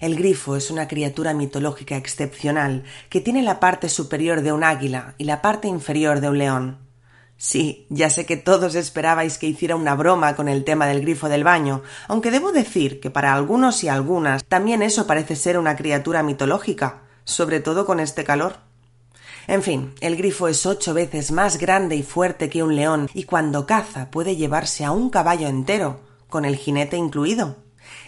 El 0.03 0.17
grifo 0.17 0.57
es 0.57 0.69
una 0.69 0.89
criatura 0.89 1.33
mitológica 1.33 1.95
excepcional 1.95 2.83
que 3.07 3.21
tiene 3.21 3.41
la 3.41 3.61
parte 3.61 3.87
superior 3.87 4.41
de 4.41 4.51
un 4.51 4.61
águila 4.61 5.15
y 5.17 5.23
la 5.23 5.41
parte 5.41 5.69
inferior 5.69 6.19
de 6.19 6.27
un 6.27 6.37
león. 6.39 6.77
Sí, 7.37 7.87
ya 7.89 8.09
sé 8.09 8.25
que 8.25 8.35
todos 8.35 8.75
esperabais 8.75 9.37
que 9.37 9.47
hiciera 9.47 9.77
una 9.77 9.95
broma 9.95 10.35
con 10.35 10.49
el 10.49 10.65
tema 10.65 10.87
del 10.87 10.99
grifo 10.99 11.29
del 11.29 11.45
baño, 11.45 11.83
aunque 12.09 12.31
debo 12.31 12.51
decir 12.51 12.99
que 12.99 13.11
para 13.11 13.33
algunos 13.33 13.81
y 13.85 13.87
algunas 13.87 14.43
también 14.43 14.81
eso 14.81 15.07
parece 15.07 15.37
ser 15.37 15.57
una 15.57 15.77
criatura 15.77 16.21
mitológica, 16.21 17.03
sobre 17.23 17.61
todo 17.61 17.85
con 17.85 18.01
este 18.01 18.25
calor. 18.25 18.57
En 19.47 19.63
fin, 19.63 19.95
el 20.01 20.17
grifo 20.17 20.49
es 20.49 20.65
ocho 20.65 20.93
veces 20.93 21.31
más 21.31 21.57
grande 21.57 21.95
y 21.95 22.03
fuerte 22.03 22.49
que 22.49 22.61
un 22.61 22.75
león, 22.75 23.09
y 23.13 23.23
cuando 23.23 23.65
caza 23.65 24.11
puede 24.11 24.35
llevarse 24.35 24.83
a 24.83 24.91
un 24.91 25.09
caballo 25.09 25.47
entero, 25.47 26.01
con 26.27 26.43
el 26.43 26.57
jinete 26.57 26.97
incluido. 26.97 27.62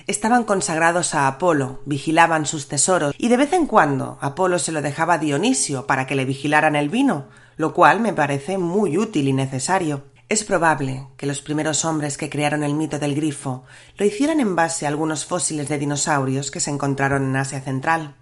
Estaban 0.07 0.43
consagrados 0.43 1.15
a 1.15 1.27
Apolo, 1.27 1.81
vigilaban 1.85 2.45
sus 2.45 2.67
tesoros, 2.67 3.15
y 3.17 3.27
de 3.27 3.37
vez 3.37 3.53
en 3.53 3.65
cuando 3.65 4.19
Apolo 4.21 4.59
se 4.59 4.71
lo 4.71 4.83
dejaba 4.83 5.15
a 5.15 5.17
Dionisio 5.17 5.87
para 5.87 6.05
que 6.05 6.13
le 6.13 6.25
vigilaran 6.25 6.75
el 6.75 6.89
vino, 6.89 7.25
lo 7.57 7.73
cual 7.73 7.99
me 7.99 8.13
parece 8.13 8.59
muy 8.59 8.99
útil 8.99 9.27
y 9.27 9.33
necesario. 9.33 10.03
Es 10.29 10.43
probable 10.43 11.07
que 11.17 11.25
los 11.25 11.41
primeros 11.41 11.85
hombres 11.85 12.17
que 12.17 12.29
crearon 12.29 12.63
el 12.63 12.75
mito 12.75 12.99
del 12.99 13.15
grifo 13.15 13.63
lo 13.97 14.05
hicieran 14.05 14.39
en 14.39 14.55
base 14.55 14.85
a 14.85 14.89
algunos 14.89 15.25
fósiles 15.25 15.69
de 15.69 15.79
dinosaurios 15.79 16.51
que 16.51 16.59
se 16.59 16.69
encontraron 16.69 17.23
en 17.23 17.35
Asia 17.35 17.61
Central. 17.61 18.15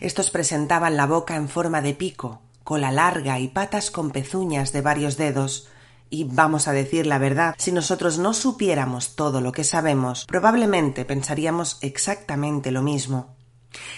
Estos 0.00 0.30
presentaban 0.30 0.96
la 0.96 1.06
boca 1.06 1.34
en 1.34 1.48
forma 1.48 1.82
de 1.82 1.94
pico, 1.94 2.40
cola 2.62 2.92
larga 2.92 3.40
y 3.40 3.48
patas 3.48 3.90
con 3.90 4.12
pezuñas 4.12 4.72
de 4.72 4.80
varios 4.80 5.16
dedos, 5.16 5.69
y 6.10 6.24
vamos 6.24 6.68
a 6.68 6.72
decir 6.72 7.06
la 7.06 7.18
verdad, 7.18 7.54
si 7.56 7.72
nosotros 7.72 8.18
no 8.18 8.34
supiéramos 8.34 9.14
todo 9.14 9.40
lo 9.40 9.52
que 9.52 9.64
sabemos, 9.64 10.26
probablemente 10.26 11.04
pensaríamos 11.04 11.78
exactamente 11.80 12.72
lo 12.72 12.82
mismo. 12.82 13.36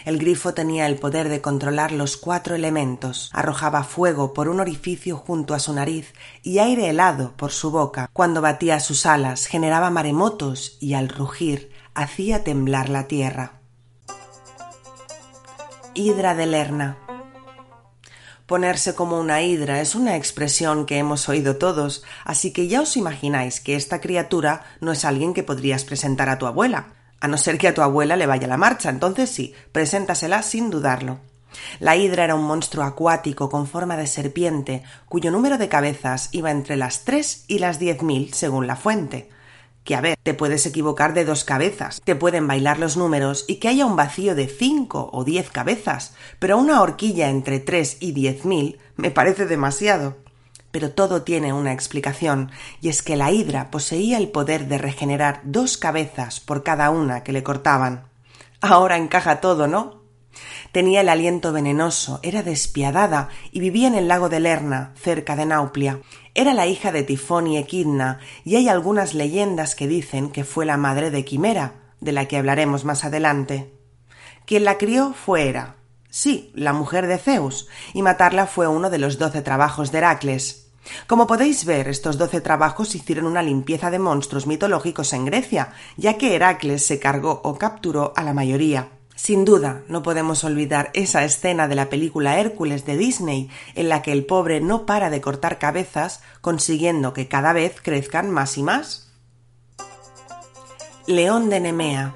El 0.05 0.19
grifo 0.19 0.53
tenía 0.53 0.87
el 0.87 0.97
poder 0.97 1.31
de 1.31 1.41
controlar 1.41 1.93
los 1.93 2.19
cuatro 2.19 2.55
elementos, 2.55 3.31
arrojaba 3.33 3.85
fuego 3.85 4.35
por 4.35 4.49
un 4.49 4.61
orificio 4.61 5.17
junto 5.17 5.55
a 5.55 5.59
su 5.59 5.73
nariz 5.73 6.13
y 6.43 6.59
aire 6.59 6.91
helado 6.91 7.33
por 7.37 7.53
su 7.53 7.71
boca. 7.71 8.11
Cuando 8.13 8.43
batía 8.43 8.81
sus 8.81 9.07
alas 9.07 9.47
generaba 9.47 9.91
maremotos 9.91 10.77
y 10.79 10.93
al 10.93 11.09
rugir 11.09 11.71
hacía 11.95 12.45
temblar 12.45 12.91
la 12.91 13.09
tierra. 13.09 13.61
Hidra 15.95 16.35
de 16.35 16.47
Lerna 16.47 16.99
Ponerse 18.47 18.95
como 18.95 19.19
una 19.19 19.43
hidra 19.43 19.81
es 19.81 19.95
una 19.95 20.17
expresión 20.17 20.87
que 20.87 20.99
hemos 20.99 21.29
oído 21.29 21.57
todos, 21.57 22.05
así 22.25 22.53
que 22.53 22.69
ya 22.69 22.81
os 22.81 22.97
imagináis 22.97 23.61
que 23.61 23.77
esta 23.77 24.01
criatura 24.01 24.65
no 24.81 24.93
es 24.93 25.05
alguien 25.05 25.35
que 25.35 25.43
podrías 25.43 25.85
presentar 25.85 26.29
a 26.29 26.39
tu 26.39 26.47
abuela 26.47 26.87
a 27.23 27.29
no 27.29 27.39
ser 27.39 27.57
que 27.57 27.69
a 27.69 27.75
tu 27.75 27.83
abuela 27.83 28.17
le 28.17 28.27
vaya 28.27 28.49
la 28.49 28.57
marcha, 28.57 28.91
entonces 28.91 29.31
sí, 29.31 29.55
preséntasela 29.71 30.43
sin 30.43 30.71
dudarlo. 30.71 31.21
La 31.79 31.95
hidra 31.95 32.25
era 32.25 32.35
un 32.35 32.43
monstruo 32.43 32.85
acuático 32.85 33.49
con 33.49 33.69
forma 33.69 33.97
de 33.97 34.09
serpiente, 34.09 34.83
cuyo 35.09 35.31
número 35.31 35.57
de 35.57 35.69
cabezas 35.69 36.31
iba 36.33 36.51
entre 36.51 36.75
las 36.77 37.05
tres 37.05 37.45
y 37.47 37.61
las 37.61 37.79
diez 37.79 38.03
mil, 38.03 38.35
según 38.35 38.67
la 38.67 38.75
fuente. 38.75 39.31
Que 39.85 39.97
a 39.97 40.01
ver, 40.01 40.17
te 40.23 40.35
puedes 40.35 40.65
equivocar 40.67 41.13
de 41.13 41.25
dos 41.25 41.45
cabezas, 41.45 42.01
te 42.05 42.15
pueden 42.15 42.47
bailar 42.47 42.79
los 42.79 42.97
números 42.97 43.45
y 43.49 43.57
que 43.57 43.69
haya 43.69 43.85
un 43.85 43.97
vacío 43.97 44.35
de 44.35 44.47
cinco 44.47 45.11
o 45.13 45.25
diez 45.25 45.51
cabezas, 45.51 46.15
pero 46.39 46.59
una 46.59 46.81
horquilla 46.81 47.31
entre 47.31 47.59
tres 47.59 47.97
y 48.01 48.13
diez 48.13 48.45
mil 48.45 48.79
me 48.97 49.11
parece 49.11 49.47
demasiado. 49.47 50.17
Pero 50.71 50.93
todo 50.93 51.23
tiene 51.23 51.53
una 51.53 51.73
explicación, 51.73 52.51
y 52.81 52.89
es 52.89 53.03
que 53.03 53.17
la 53.17 53.31
hidra 53.31 53.71
poseía 53.71 54.19
el 54.19 54.29
poder 54.29 54.69
de 54.69 54.79
regenerar 54.79 55.41
dos 55.45 55.77
cabezas 55.77 56.41
por 56.41 56.63
cada 56.63 56.91
una 56.91 57.25
que 57.25 57.33
le 57.33 57.43
cortaban. 57.43 58.05
Ahora 58.61 58.97
encaja 58.97 59.41
todo, 59.41 59.67
¿no? 59.67 60.02
Tenía 60.73 61.03
el 61.03 61.09
aliento 61.09 61.53
venenoso, 61.53 62.21
era 62.23 62.43
despiadada 62.43 63.29
y 63.51 63.61
vivía 63.61 63.89
en 63.89 63.95
el 63.95 64.09
lago 64.09 64.29
de 64.29 64.41
Lerna, 64.41 64.93
cerca 64.97 65.37
de 65.37 65.47
Nauplia. 65.47 66.01
Era 66.35 66.55
la 66.55 66.67
hija 66.67 66.93
de 66.93 67.03
Tifón 67.03 67.47
y 67.47 67.59
Equidna, 67.59 68.21
y 68.45 68.57
hay 68.57 68.69
algunas 68.69 69.15
leyendas 69.15 69.75
que 69.75 69.87
dicen 69.87 70.31
que 70.31 70.45
fue 70.45 70.65
la 70.65 70.77
madre 70.77 71.11
de 71.11 71.25
Quimera, 71.25 71.75
de 72.01 72.13
la 72.13 72.27
que 72.27 72.37
hablaremos 72.37 72.85
más 72.85 73.05
adelante. 73.05 73.73
Quien 74.47 74.65
la 74.65 74.79
crió 74.79 75.15
fue 75.15 75.49
Hera, 75.49 75.77
sí, 76.11 76.51
la 76.55 76.73
mujer 76.73 77.07
de 77.07 77.19
Zeus, 77.19 77.69
y 77.93 78.03
matarla 78.03 78.47
fue 78.47 78.67
uno 78.67 78.91
de 78.91 78.99
los 78.99 79.19
doce 79.19 79.43
trabajos 79.43 79.93
de 79.93 79.99
Heracles. 79.99 80.63
Como 81.07 81.27
podéis 81.27 81.65
ver, 81.65 81.89
estos 81.89 82.19
doce 82.19 82.41
trabajos 82.41 82.95
hicieron 82.95 83.27
una 83.27 83.43
limpieza 83.43 83.91
de 83.91 83.99
monstruos 83.99 84.47
mitológicos 84.47 85.13
en 85.13 85.27
Grecia, 85.27 85.73
ya 85.97 86.19
que 86.19 86.35
Heracles 86.35 86.85
se 86.85 86.99
cargó 86.99 87.41
o 87.45 87.57
capturó 87.57 88.13
a 88.17 88.25
la 88.25 88.35
mayoría. 88.35 88.89
Sin 89.15 89.45
duda, 89.45 89.83
no 89.89 90.03
podemos 90.03 90.43
olvidar 90.45 90.91
esa 90.95 91.25
escena 91.25 91.69
de 91.69 91.75
la 91.75 91.89
película 91.89 92.39
Hércules 92.39 92.85
de 92.87 92.97
Disney, 92.97 93.51
en 93.75 93.89
la 93.89 94.03
que 94.03 94.13
el 94.13 94.25
pobre 94.25 94.61
no 94.61 94.87
para 94.87 95.11
de 95.11 95.21
cortar 95.21 95.59
cabezas, 95.59 96.23
consiguiendo 96.41 97.13
que 97.13 97.29
cada 97.29 97.53
vez 97.53 97.81
crezcan 97.83 98.31
más 98.31 98.59
y 98.59 98.63
más. 98.63 99.13
León 101.07 101.51
de 101.51 101.61
Nemea 101.61 102.15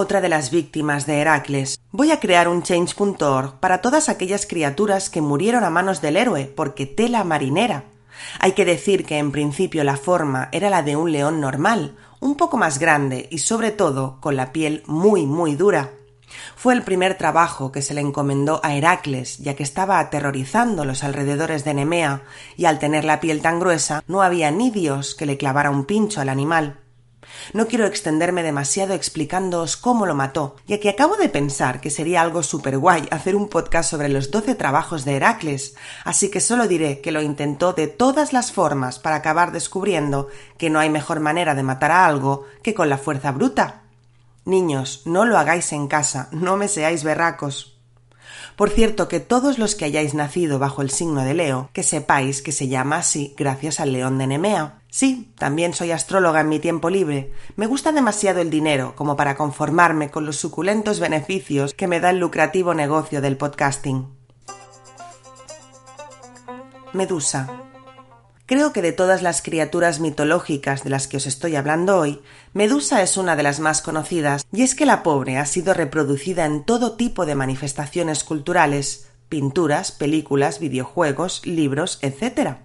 otra 0.00 0.20
de 0.20 0.28
las 0.28 0.50
víctimas 0.50 1.06
de 1.06 1.18
Heracles. 1.18 1.78
Voy 1.90 2.10
a 2.10 2.20
crear 2.20 2.48
un 2.48 2.62
change.org 2.62 3.60
para 3.60 3.80
todas 3.82 4.08
aquellas 4.08 4.46
criaturas 4.46 5.10
que 5.10 5.20
murieron 5.20 5.62
a 5.62 5.70
manos 5.70 6.00
del 6.00 6.16
héroe 6.16 6.46
porque 6.46 6.86
tela 6.86 7.22
marinera. 7.22 7.84
Hay 8.38 8.52
que 8.52 8.64
decir 8.64 9.04
que 9.04 9.18
en 9.18 9.32
principio 9.32 9.84
la 9.84 9.96
forma 9.96 10.48
era 10.52 10.70
la 10.70 10.82
de 10.82 10.96
un 10.96 11.12
león 11.12 11.40
normal, 11.40 11.96
un 12.20 12.36
poco 12.36 12.56
más 12.56 12.78
grande 12.78 13.28
y 13.30 13.38
sobre 13.38 13.70
todo 13.70 14.18
con 14.20 14.36
la 14.36 14.52
piel 14.52 14.82
muy 14.86 15.26
muy 15.26 15.56
dura. 15.56 15.92
Fue 16.56 16.74
el 16.74 16.82
primer 16.82 17.16
trabajo 17.16 17.72
que 17.72 17.82
se 17.82 17.94
le 17.94 18.00
encomendó 18.00 18.60
a 18.62 18.74
Heracles, 18.74 19.38
ya 19.38 19.54
que 19.54 19.62
estaba 19.62 19.98
aterrorizando 19.98 20.84
los 20.84 21.02
alrededores 21.02 21.64
de 21.64 21.74
Nemea, 21.74 22.22
y 22.56 22.66
al 22.66 22.78
tener 22.78 23.04
la 23.04 23.20
piel 23.20 23.42
tan 23.42 23.58
gruesa 23.58 24.04
no 24.06 24.22
había 24.22 24.50
ni 24.50 24.70
Dios 24.70 25.14
que 25.14 25.26
le 25.26 25.36
clavara 25.36 25.70
un 25.70 25.84
pincho 25.84 26.20
al 26.20 26.28
animal. 26.28 26.78
No 27.52 27.66
quiero 27.66 27.86
extenderme 27.86 28.42
demasiado 28.42 28.94
explicándoos 28.94 29.76
cómo 29.76 30.06
lo 30.06 30.14
mató, 30.14 30.56
ya 30.66 30.78
que 30.80 30.88
acabo 30.88 31.16
de 31.16 31.28
pensar 31.28 31.80
que 31.80 31.90
sería 31.90 32.22
algo 32.22 32.42
súper 32.42 32.78
guay 32.78 33.06
hacer 33.10 33.36
un 33.36 33.48
podcast 33.48 33.90
sobre 33.90 34.08
los 34.08 34.30
doce 34.30 34.54
trabajos 34.54 35.04
de 35.04 35.16
Heracles, 35.16 35.74
así 36.04 36.30
que 36.30 36.40
solo 36.40 36.68
diré 36.68 37.00
que 37.00 37.12
lo 37.12 37.22
intentó 37.22 37.72
de 37.72 37.86
todas 37.86 38.32
las 38.32 38.52
formas 38.52 38.98
para 38.98 39.16
acabar 39.16 39.52
descubriendo 39.52 40.28
que 40.58 40.70
no 40.70 40.78
hay 40.78 40.90
mejor 40.90 41.20
manera 41.20 41.54
de 41.54 41.62
matar 41.62 41.90
a 41.90 42.06
algo 42.06 42.46
que 42.62 42.74
con 42.74 42.88
la 42.88 42.98
fuerza 42.98 43.32
bruta. 43.32 43.82
Niños, 44.44 45.02
no 45.04 45.24
lo 45.24 45.38
hagáis 45.38 45.72
en 45.72 45.86
casa, 45.86 46.28
no 46.32 46.56
me 46.56 46.68
seáis 46.68 47.04
berracos. 47.04 47.76
Por 48.56 48.70
cierto, 48.70 49.08
que 49.08 49.20
todos 49.20 49.58
los 49.58 49.74
que 49.74 49.84
hayáis 49.84 50.14
nacido 50.14 50.58
bajo 50.58 50.82
el 50.82 50.90
signo 50.90 51.22
de 51.22 51.34
Leo, 51.34 51.70
que 51.72 51.82
sepáis 51.82 52.42
que 52.42 52.52
se 52.52 52.68
llama 52.68 52.96
así 52.96 53.34
gracias 53.36 53.80
al 53.80 53.92
león 53.92 54.18
de 54.18 54.26
Nemea. 54.26 54.79
Sí, 54.90 55.32
también 55.38 55.72
soy 55.72 55.92
astróloga 55.92 56.40
en 56.40 56.48
mi 56.48 56.58
tiempo 56.58 56.90
libre. 56.90 57.32
Me 57.56 57.66
gusta 57.66 57.92
demasiado 57.92 58.40
el 58.40 58.50
dinero 58.50 58.94
como 58.96 59.16
para 59.16 59.36
conformarme 59.36 60.10
con 60.10 60.26
los 60.26 60.36
suculentos 60.36 60.98
beneficios 60.98 61.74
que 61.74 61.86
me 61.86 62.00
da 62.00 62.10
el 62.10 62.18
lucrativo 62.18 62.74
negocio 62.74 63.20
del 63.20 63.36
podcasting. 63.36 64.08
Medusa. 66.92 67.48
Creo 68.46 68.72
que 68.72 68.82
de 68.82 68.90
todas 68.90 69.22
las 69.22 69.42
criaturas 69.42 70.00
mitológicas 70.00 70.82
de 70.82 70.90
las 70.90 71.06
que 71.06 71.18
os 71.18 71.26
estoy 71.26 71.54
hablando 71.54 71.96
hoy, 71.96 72.20
Medusa 72.52 73.00
es 73.00 73.16
una 73.16 73.36
de 73.36 73.44
las 73.44 73.60
más 73.60 73.80
conocidas, 73.80 74.44
y 74.52 74.62
es 74.62 74.74
que 74.74 74.86
la 74.86 75.04
pobre 75.04 75.38
ha 75.38 75.46
sido 75.46 75.72
reproducida 75.72 76.46
en 76.46 76.64
todo 76.64 76.96
tipo 76.96 77.26
de 77.26 77.36
manifestaciones 77.36 78.24
culturales, 78.24 79.08
pinturas, 79.28 79.92
películas, 79.92 80.58
videojuegos, 80.58 81.46
libros, 81.46 82.00
etc. 82.02 82.56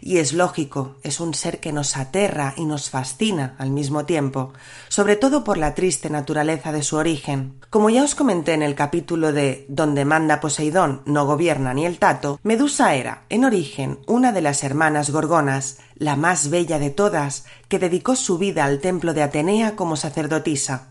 Y 0.00 0.18
es 0.18 0.32
lógico, 0.32 0.96
es 1.02 1.20
un 1.20 1.34
ser 1.34 1.60
que 1.60 1.72
nos 1.72 1.96
aterra 1.96 2.54
y 2.56 2.64
nos 2.64 2.90
fascina 2.90 3.54
al 3.58 3.70
mismo 3.70 4.04
tiempo, 4.04 4.52
sobre 4.88 5.16
todo 5.16 5.44
por 5.44 5.56
la 5.58 5.74
triste 5.74 6.10
naturaleza 6.10 6.72
de 6.72 6.82
su 6.82 6.96
origen. 6.96 7.60
Como 7.70 7.90
ya 7.90 8.04
os 8.04 8.14
comenté 8.14 8.54
en 8.54 8.62
el 8.62 8.74
capítulo 8.74 9.32
de 9.32 9.66
Donde 9.68 10.04
manda 10.04 10.40
Poseidón 10.40 11.02
no 11.06 11.26
gobierna 11.26 11.74
ni 11.74 11.86
el 11.86 11.98
tato, 11.98 12.38
Medusa 12.42 12.94
era, 12.94 13.24
en 13.28 13.44
origen, 13.44 13.98
una 14.06 14.32
de 14.32 14.42
las 14.42 14.64
hermanas 14.64 15.10
gorgonas, 15.10 15.78
la 15.96 16.16
más 16.16 16.50
bella 16.50 16.78
de 16.78 16.90
todas, 16.90 17.44
que 17.68 17.78
dedicó 17.78 18.16
su 18.16 18.38
vida 18.38 18.64
al 18.64 18.80
templo 18.80 19.14
de 19.14 19.22
Atenea 19.22 19.76
como 19.76 19.96
sacerdotisa. 19.96 20.88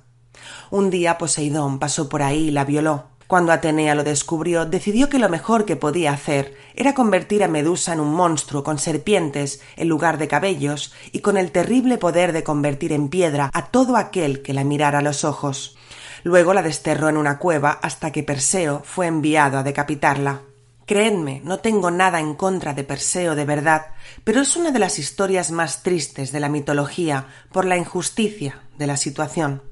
Un 0.72 0.90
día 0.90 1.18
Poseidón 1.18 1.80
pasó 1.80 2.10
por 2.10 2.22
ahí 2.22 2.48
y 2.48 2.52
la 2.52 2.66
violó, 2.66 3.15
cuando 3.28 3.52
Atenea 3.52 3.96
lo 3.96 4.04
descubrió, 4.04 4.66
decidió 4.66 5.10
que 5.10 5.18
lo 5.18 5.30
mejor 5.30 5.66
que 5.66 5.76
podía 5.76 6.14
hacer 6.14 6.56
era 6.76 6.94
convertir 6.94 7.44
a 7.44 7.48
Medusa 7.48 7.94
en 7.94 8.00
un 8.00 8.14
monstruo 8.14 8.64
con 8.64 8.78
serpientes 8.78 9.62
en 9.78 9.88
lugar 9.88 10.18
de 10.18 10.28
cabellos 10.28 10.94
y 11.12 11.20
con 11.20 11.38
el 11.38 11.52
terrible 11.52 11.98
poder 11.98 12.34
de 12.34 12.44
convertir 12.44 12.92
en 12.92 13.10
piedra 13.10 13.50
a 13.54 13.68
todo 13.68 13.98
aquel 13.98 14.42
que 14.44 14.54
la 14.54 14.64
mirara 14.64 15.00
a 15.00 15.02
los 15.02 15.24
ojos. 15.24 15.76
Luego 16.24 16.54
la 16.54 16.62
desterró 16.62 17.10
en 17.10 17.18
una 17.18 17.40
cueva 17.40 17.72
hasta 17.82 18.12
que 18.12 18.24
Perseo 18.24 18.82
fue 18.84 19.08
enviado 19.08 19.58
a 19.58 19.64
decapitarla. 19.64 20.42
Creedme, 20.86 21.42
no 21.44 21.60
tengo 21.60 21.90
nada 21.90 22.20
en 22.20 22.36
contra 22.36 22.76
de 22.76 22.84
Perseo 22.84 23.34
de 23.34 23.46
verdad, 23.46 23.88
pero 24.24 24.42
es 24.42 24.56
una 24.56 24.70
de 24.70 24.78
las 24.78 25.00
historias 25.00 25.50
más 25.50 25.82
tristes 25.82 26.32
de 26.32 26.40
la 26.40 26.50
mitología 26.50 27.26
por 27.52 27.66
la 27.66 27.78
injusticia 27.78 28.62
de 28.78 28.86
la 28.86 28.98
situación. 28.98 29.64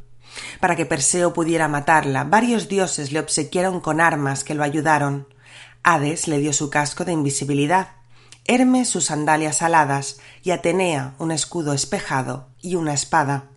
Para 0.60 0.76
que 0.76 0.86
Perseo 0.86 1.34
pudiera 1.34 1.68
matarla, 1.68 2.24
varios 2.24 2.68
dioses 2.68 3.12
le 3.12 3.20
obsequiaron 3.20 3.80
con 3.80 4.02
armas 4.02 4.44
que 4.44 4.56
lo 4.56 4.64
ayudaron. 4.64 5.28
Hades 5.84 6.28
le 6.28 6.40
dio 6.40 6.54
su 6.54 6.70
casco 6.70 7.06
de 7.06 7.12
invisibilidad. 7.12 7.90
Hermes 8.46 8.90
sus 8.90 9.06
sandalias 9.06 9.62
aladas 9.62 10.20
y 10.44 10.52
Atenea 10.52 11.16
un 11.20 11.32
escudo 11.32 11.74
espejado 11.74 12.50
y 12.62 12.76
una 12.76 12.94
espada. 12.94 13.53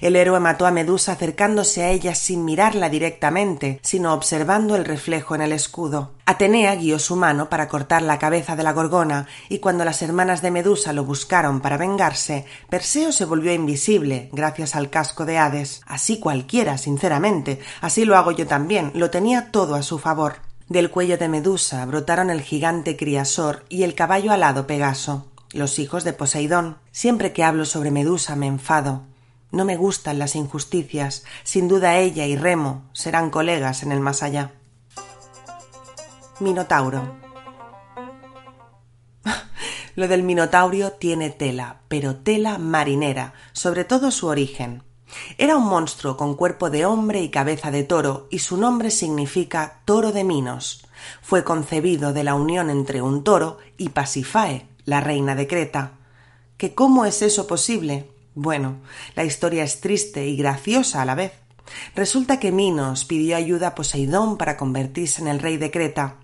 El 0.00 0.16
héroe 0.16 0.40
mató 0.40 0.66
a 0.66 0.70
Medusa 0.70 1.12
acercándose 1.12 1.82
a 1.82 1.90
ella 1.90 2.14
sin 2.14 2.44
mirarla 2.44 2.88
directamente, 2.88 3.80
sino 3.82 4.12
observando 4.14 4.76
el 4.76 4.84
reflejo 4.84 5.34
en 5.34 5.42
el 5.42 5.52
escudo. 5.52 6.12
Atenea 6.26 6.74
guió 6.76 6.98
su 6.98 7.16
mano 7.16 7.48
para 7.48 7.68
cortar 7.68 8.02
la 8.02 8.18
cabeza 8.18 8.56
de 8.56 8.62
la 8.62 8.72
gorgona, 8.72 9.26
y 9.48 9.58
cuando 9.58 9.84
las 9.84 10.02
hermanas 10.02 10.40
de 10.40 10.50
Medusa 10.50 10.92
lo 10.92 11.04
buscaron 11.04 11.60
para 11.60 11.76
vengarse, 11.76 12.46
Perseo 12.68 13.12
se 13.12 13.24
volvió 13.24 13.52
invisible 13.52 14.28
gracias 14.32 14.76
al 14.76 14.90
casco 14.90 15.24
de 15.24 15.38
Hades. 15.38 15.82
Así 15.86 16.18
cualquiera, 16.20 16.78
sinceramente. 16.78 17.58
Así 17.80 18.04
lo 18.04 18.16
hago 18.16 18.30
yo 18.30 18.46
también. 18.46 18.92
Lo 18.94 19.10
tenía 19.10 19.50
todo 19.50 19.74
a 19.74 19.82
su 19.82 19.98
favor. 19.98 20.36
Del 20.68 20.90
cuello 20.90 21.18
de 21.18 21.28
Medusa 21.28 21.84
brotaron 21.84 22.30
el 22.30 22.40
gigante 22.40 22.96
Criasor 22.96 23.64
y 23.68 23.82
el 23.82 23.94
caballo 23.94 24.32
alado 24.32 24.66
Pegaso, 24.66 25.26
los 25.52 25.78
hijos 25.78 26.04
de 26.04 26.12
Poseidón. 26.12 26.78
Siempre 26.92 27.32
que 27.32 27.44
hablo 27.44 27.64
sobre 27.64 27.90
Medusa 27.90 28.36
me 28.36 28.46
enfado. 28.46 29.02
No 29.52 29.66
me 29.66 29.76
gustan 29.76 30.18
las 30.18 30.34
injusticias. 30.34 31.24
Sin 31.44 31.68
duda 31.68 31.98
ella 31.98 32.26
y 32.26 32.36
Remo 32.36 32.84
serán 32.94 33.28
colegas 33.28 33.82
en 33.82 33.92
el 33.92 34.00
más 34.00 34.22
allá. 34.22 34.52
Minotauro. 36.40 37.16
Lo 39.94 40.08
del 40.08 40.22
Minotaurio 40.22 40.92
tiene 40.92 41.28
tela, 41.28 41.82
pero 41.88 42.16
tela 42.16 42.56
marinera, 42.56 43.34
sobre 43.52 43.84
todo 43.84 44.10
su 44.10 44.26
origen. 44.26 44.84
Era 45.36 45.58
un 45.58 45.66
monstruo 45.66 46.16
con 46.16 46.34
cuerpo 46.34 46.70
de 46.70 46.86
hombre 46.86 47.20
y 47.20 47.28
cabeza 47.28 47.70
de 47.70 47.84
toro, 47.84 48.28
y 48.30 48.38
su 48.38 48.56
nombre 48.56 48.90
significa 48.90 49.80
toro 49.84 50.12
de 50.12 50.24
Minos. 50.24 50.86
Fue 51.20 51.44
concebido 51.44 52.14
de 52.14 52.24
la 52.24 52.34
unión 52.34 52.70
entre 52.70 53.02
un 53.02 53.22
toro 53.22 53.58
y 53.76 53.90
Pasifae, 53.90 54.66
la 54.86 55.02
reina 55.02 55.34
de 55.34 55.46
Creta. 55.46 55.92
¿Que 56.56 56.74
cómo 56.74 57.04
es 57.04 57.20
eso 57.20 57.46
posible? 57.46 58.11
Bueno, 58.34 58.76
la 59.14 59.24
historia 59.24 59.62
es 59.62 59.80
triste 59.80 60.26
y 60.26 60.36
graciosa 60.36 61.02
a 61.02 61.04
la 61.04 61.14
vez. 61.14 61.32
Resulta 61.94 62.40
que 62.40 62.52
Minos 62.52 63.04
pidió 63.04 63.36
ayuda 63.36 63.68
a 63.68 63.74
Poseidón 63.74 64.38
para 64.38 64.56
convertirse 64.56 65.20
en 65.20 65.28
el 65.28 65.38
rey 65.38 65.58
de 65.58 65.70
Creta. 65.70 66.16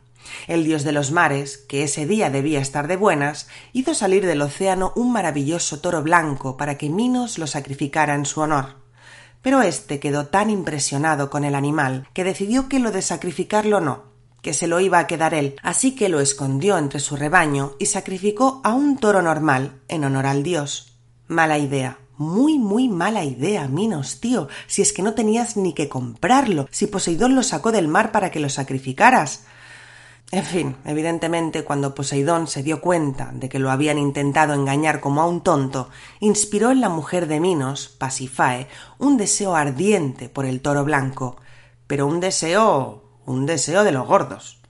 El 0.46 0.64
dios 0.64 0.84
de 0.84 0.92
los 0.92 1.10
mares, 1.10 1.58
que 1.58 1.84
ese 1.84 2.06
día 2.06 2.30
debía 2.30 2.60
estar 2.60 2.86
de 2.88 2.96
buenas, 2.96 3.48
hizo 3.72 3.94
salir 3.94 4.26
del 4.26 4.42
océano 4.42 4.92
un 4.96 5.12
maravilloso 5.12 5.80
toro 5.80 6.02
blanco 6.02 6.56
para 6.56 6.76
que 6.76 6.90
Minos 6.90 7.38
lo 7.38 7.46
sacrificara 7.46 8.14
en 8.14 8.26
su 8.26 8.40
honor. 8.40 8.76
Pero 9.42 9.62
éste 9.62 10.00
quedó 10.00 10.26
tan 10.26 10.50
impresionado 10.50 11.30
con 11.30 11.44
el 11.44 11.54
animal 11.54 12.08
que 12.12 12.24
decidió 12.24 12.68
que 12.68 12.80
lo 12.80 12.90
de 12.90 13.02
sacrificarlo 13.02 13.80
no, 13.80 14.04
que 14.42 14.52
se 14.52 14.66
lo 14.66 14.80
iba 14.80 14.98
a 14.98 15.06
quedar 15.06 15.34
él, 15.34 15.56
así 15.62 15.94
que 15.94 16.08
lo 16.08 16.20
escondió 16.20 16.76
entre 16.78 17.00
su 17.00 17.16
rebaño 17.16 17.72
y 17.78 17.86
sacrificó 17.86 18.60
a 18.64 18.74
un 18.74 18.98
toro 18.98 19.22
normal 19.22 19.80
en 19.88 20.04
honor 20.04 20.26
al 20.26 20.42
dios. 20.42 20.97
Mala 21.28 21.58
idea. 21.58 21.98
Muy, 22.16 22.58
muy 22.58 22.88
mala 22.88 23.22
idea, 23.22 23.68
Minos, 23.68 24.18
tío, 24.18 24.48
si 24.66 24.82
es 24.82 24.94
que 24.94 25.02
no 25.02 25.12
tenías 25.12 25.56
ni 25.56 25.74
que 25.74 25.88
comprarlo, 25.88 26.66
si 26.72 26.86
Poseidón 26.86 27.36
lo 27.36 27.42
sacó 27.42 27.70
del 27.70 27.86
mar 27.86 28.10
para 28.10 28.30
que 28.30 28.40
lo 28.40 28.48
sacrificaras. 28.48 29.44
En 30.30 30.44
fin, 30.44 30.76
evidentemente 30.86 31.64
cuando 31.64 31.94
Poseidón 31.94 32.46
se 32.48 32.62
dio 32.62 32.80
cuenta 32.80 33.30
de 33.34 33.50
que 33.50 33.58
lo 33.58 33.70
habían 33.70 33.98
intentado 33.98 34.54
engañar 34.54 35.00
como 35.00 35.20
a 35.20 35.26
un 35.26 35.42
tonto, 35.42 35.90
inspiró 36.18 36.70
en 36.70 36.80
la 36.80 36.88
mujer 36.88 37.28
de 37.28 37.40
Minos, 37.40 37.94
Pasifae, 37.98 38.66
un 38.98 39.18
deseo 39.18 39.54
ardiente 39.54 40.30
por 40.30 40.46
el 40.46 40.62
toro 40.62 40.84
blanco, 40.84 41.36
pero 41.86 42.06
un 42.06 42.20
deseo. 42.20 43.04
un 43.26 43.44
deseo 43.44 43.84
de 43.84 43.92
los 43.92 44.06
gordos. 44.06 44.60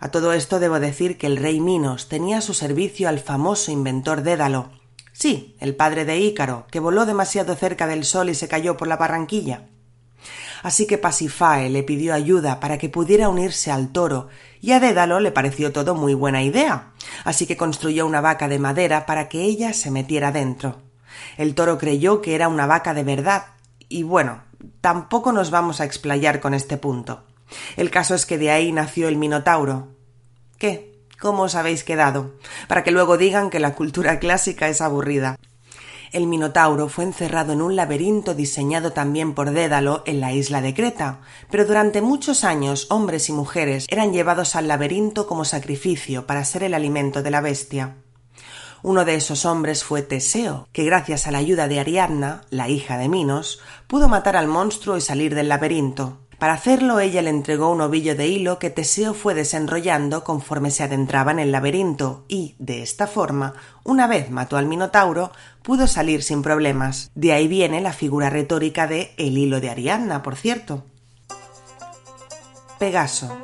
A 0.00 0.08
todo 0.08 0.32
esto 0.32 0.58
debo 0.58 0.80
decir 0.80 1.18
que 1.18 1.28
el 1.28 1.36
rey 1.36 1.60
Minos 1.60 2.08
tenía 2.08 2.38
a 2.38 2.42
su 2.42 2.52
servicio 2.52 3.08
al 3.08 3.20
famoso 3.20 3.70
inventor 3.70 4.22
Dédalo, 4.22 4.79
Sí, 5.12 5.56
el 5.60 5.74
padre 5.74 6.04
de 6.04 6.18
Ícaro, 6.18 6.66
que 6.70 6.80
voló 6.80 7.06
demasiado 7.06 7.54
cerca 7.54 7.86
del 7.86 8.04
sol 8.04 8.30
y 8.30 8.34
se 8.34 8.48
cayó 8.48 8.76
por 8.76 8.88
la 8.88 8.96
barranquilla. 8.96 9.66
Así 10.62 10.86
que 10.86 10.98
Pasifae 10.98 11.70
le 11.70 11.82
pidió 11.82 12.14
ayuda 12.14 12.60
para 12.60 12.78
que 12.78 12.88
pudiera 12.88 13.28
unirse 13.28 13.70
al 13.70 13.92
toro, 13.92 14.28
y 14.60 14.72
a 14.72 14.80
Dédalo 14.80 15.20
le 15.20 15.32
pareció 15.32 15.72
todo 15.72 15.94
muy 15.94 16.14
buena 16.14 16.42
idea, 16.42 16.92
así 17.24 17.46
que 17.46 17.56
construyó 17.56 18.06
una 18.06 18.20
vaca 18.20 18.46
de 18.48 18.58
madera 18.58 19.06
para 19.06 19.28
que 19.28 19.42
ella 19.42 19.72
se 19.72 19.90
metiera 19.90 20.32
dentro. 20.32 20.82
El 21.38 21.54
toro 21.54 21.78
creyó 21.78 22.20
que 22.20 22.34
era 22.34 22.48
una 22.48 22.66
vaca 22.66 22.92
de 22.92 23.04
verdad, 23.04 23.46
y 23.88 24.02
bueno, 24.02 24.42
tampoco 24.80 25.32
nos 25.32 25.50
vamos 25.50 25.80
a 25.80 25.84
explayar 25.84 26.40
con 26.40 26.52
este 26.52 26.76
punto. 26.76 27.24
El 27.76 27.90
caso 27.90 28.14
es 28.14 28.26
que 28.26 28.38
de 28.38 28.50
ahí 28.50 28.70
nació 28.70 29.08
el 29.08 29.16
Minotauro. 29.16 29.88
¿Qué? 30.58 30.89
¿Cómo 31.20 31.42
os 31.42 31.54
habéis 31.54 31.84
quedado? 31.84 32.32
Para 32.66 32.82
que 32.82 32.90
luego 32.90 33.18
digan 33.18 33.50
que 33.50 33.60
la 33.60 33.74
cultura 33.74 34.18
clásica 34.18 34.68
es 34.68 34.80
aburrida. 34.80 35.36
El 36.12 36.26
Minotauro 36.26 36.88
fue 36.88 37.04
encerrado 37.04 37.52
en 37.52 37.60
un 37.60 37.76
laberinto 37.76 38.34
diseñado 38.34 38.92
también 38.92 39.34
por 39.34 39.50
Dédalo 39.50 40.02
en 40.06 40.20
la 40.20 40.32
isla 40.32 40.62
de 40.62 40.74
Creta, 40.74 41.20
pero 41.50 41.66
durante 41.66 42.00
muchos 42.00 42.42
años 42.42 42.86
hombres 42.90 43.28
y 43.28 43.32
mujeres 43.32 43.86
eran 43.90 44.12
llevados 44.12 44.56
al 44.56 44.66
laberinto 44.66 45.26
como 45.26 45.44
sacrificio 45.44 46.26
para 46.26 46.44
ser 46.44 46.64
el 46.64 46.74
alimento 46.74 47.22
de 47.22 47.30
la 47.30 47.42
bestia. 47.42 47.96
Uno 48.82 49.04
de 49.04 49.14
esos 49.14 49.44
hombres 49.44 49.84
fue 49.84 50.00
Teseo, 50.00 50.66
que 50.72 50.84
gracias 50.84 51.26
a 51.26 51.30
la 51.30 51.38
ayuda 51.38 51.68
de 51.68 51.80
Ariadna, 51.80 52.46
la 52.48 52.70
hija 52.70 52.96
de 52.96 53.10
Minos, 53.10 53.60
pudo 53.86 54.08
matar 54.08 54.36
al 54.36 54.48
monstruo 54.48 54.96
y 54.96 55.02
salir 55.02 55.34
del 55.34 55.50
laberinto. 55.50 56.18
Para 56.40 56.54
hacerlo 56.54 57.00
ella 57.00 57.20
le 57.20 57.28
entregó 57.28 57.70
un 57.70 57.82
ovillo 57.82 58.16
de 58.16 58.26
hilo 58.26 58.58
que 58.58 58.70
Teseo 58.70 59.12
fue 59.12 59.34
desenrollando 59.34 60.24
conforme 60.24 60.70
se 60.70 60.82
adentraba 60.82 61.32
en 61.32 61.38
el 61.38 61.52
laberinto 61.52 62.24
y, 62.28 62.54
de 62.58 62.80
esta 62.82 63.06
forma, 63.06 63.52
una 63.84 64.06
vez 64.06 64.30
mató 64.30 64.56
al 64.56 64.64
Minotauro, 64.64 65.32
pudo 65.62 65.86
salir 65.86 66.22
sin 66.22 66.40
problemas. 66.40 67.10
De 67.14 67.34
ahí 67.34 67.46
viene 67.46 67.82
la 67.82 67.92
figura 67.92 68.30
retórica 68.30 68.86
de 68.86 69.12
el 69.18 69.36
hilo 69.36 69.60
de 69.60 69.68
Ariadna, 69.68 70.22
por 70.22 70.34
cierto. 70.34 70.82
Pegaso. 72.78 73.36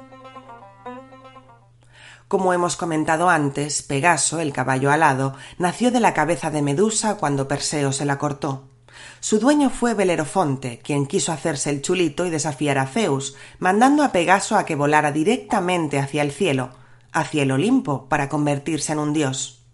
Como 2.29 2.55
hemos 2.55 2.79
comentado 2.79 3.29
antes, 3.29 3.83
Pegaso, 3.83 4.41
el 4.41 4.55
caballo 4.55 4.91
alado, 4.91 5.35
nació 5.59 5.91
de 5.91 6.01
la 6.01 6.15
cabeza 6.15 6.51
de 6.51 6.63
Medusa 6.63 7.19
cuando 7.19 7.47
Perseo 7.47 7.93
se 7.93 8.07
la 8.07 8.17
cortó. 8.17 8.65
Su 9.21 9.38
dueño 9.38 9.71
fue 9.71 9.95
Belerofonte, 9.95 10.79
quien 10.79 11.07
quiso 11.07 11.33
hacerse 11.33 11.71
el 11.71 11.83
chulito 11.83 12.27
y 12.27 12.31
desafiar 12.31 12.79
a 12.79 12.87
Zeus, 12.87 13.35
mandando 13.59 14.03
a 14.03 14.12
Pegaso 14.12 14.57
a 14.57 14.64
que 14.64 14.77
volara 14.77 15.12
directamente 15.12 15.99
hacia 15.99 16.23
el 16.23 16.33
cielo, 16.33 16.71
hacia 17.12 17.42
el 17.42 17.53
Olimpo, 17.53 18.09
para 18.09 18.29
convertirse 18.29 18.92
en 18.92 18.99
un 18.99 19.12
dios. 19.12 19.64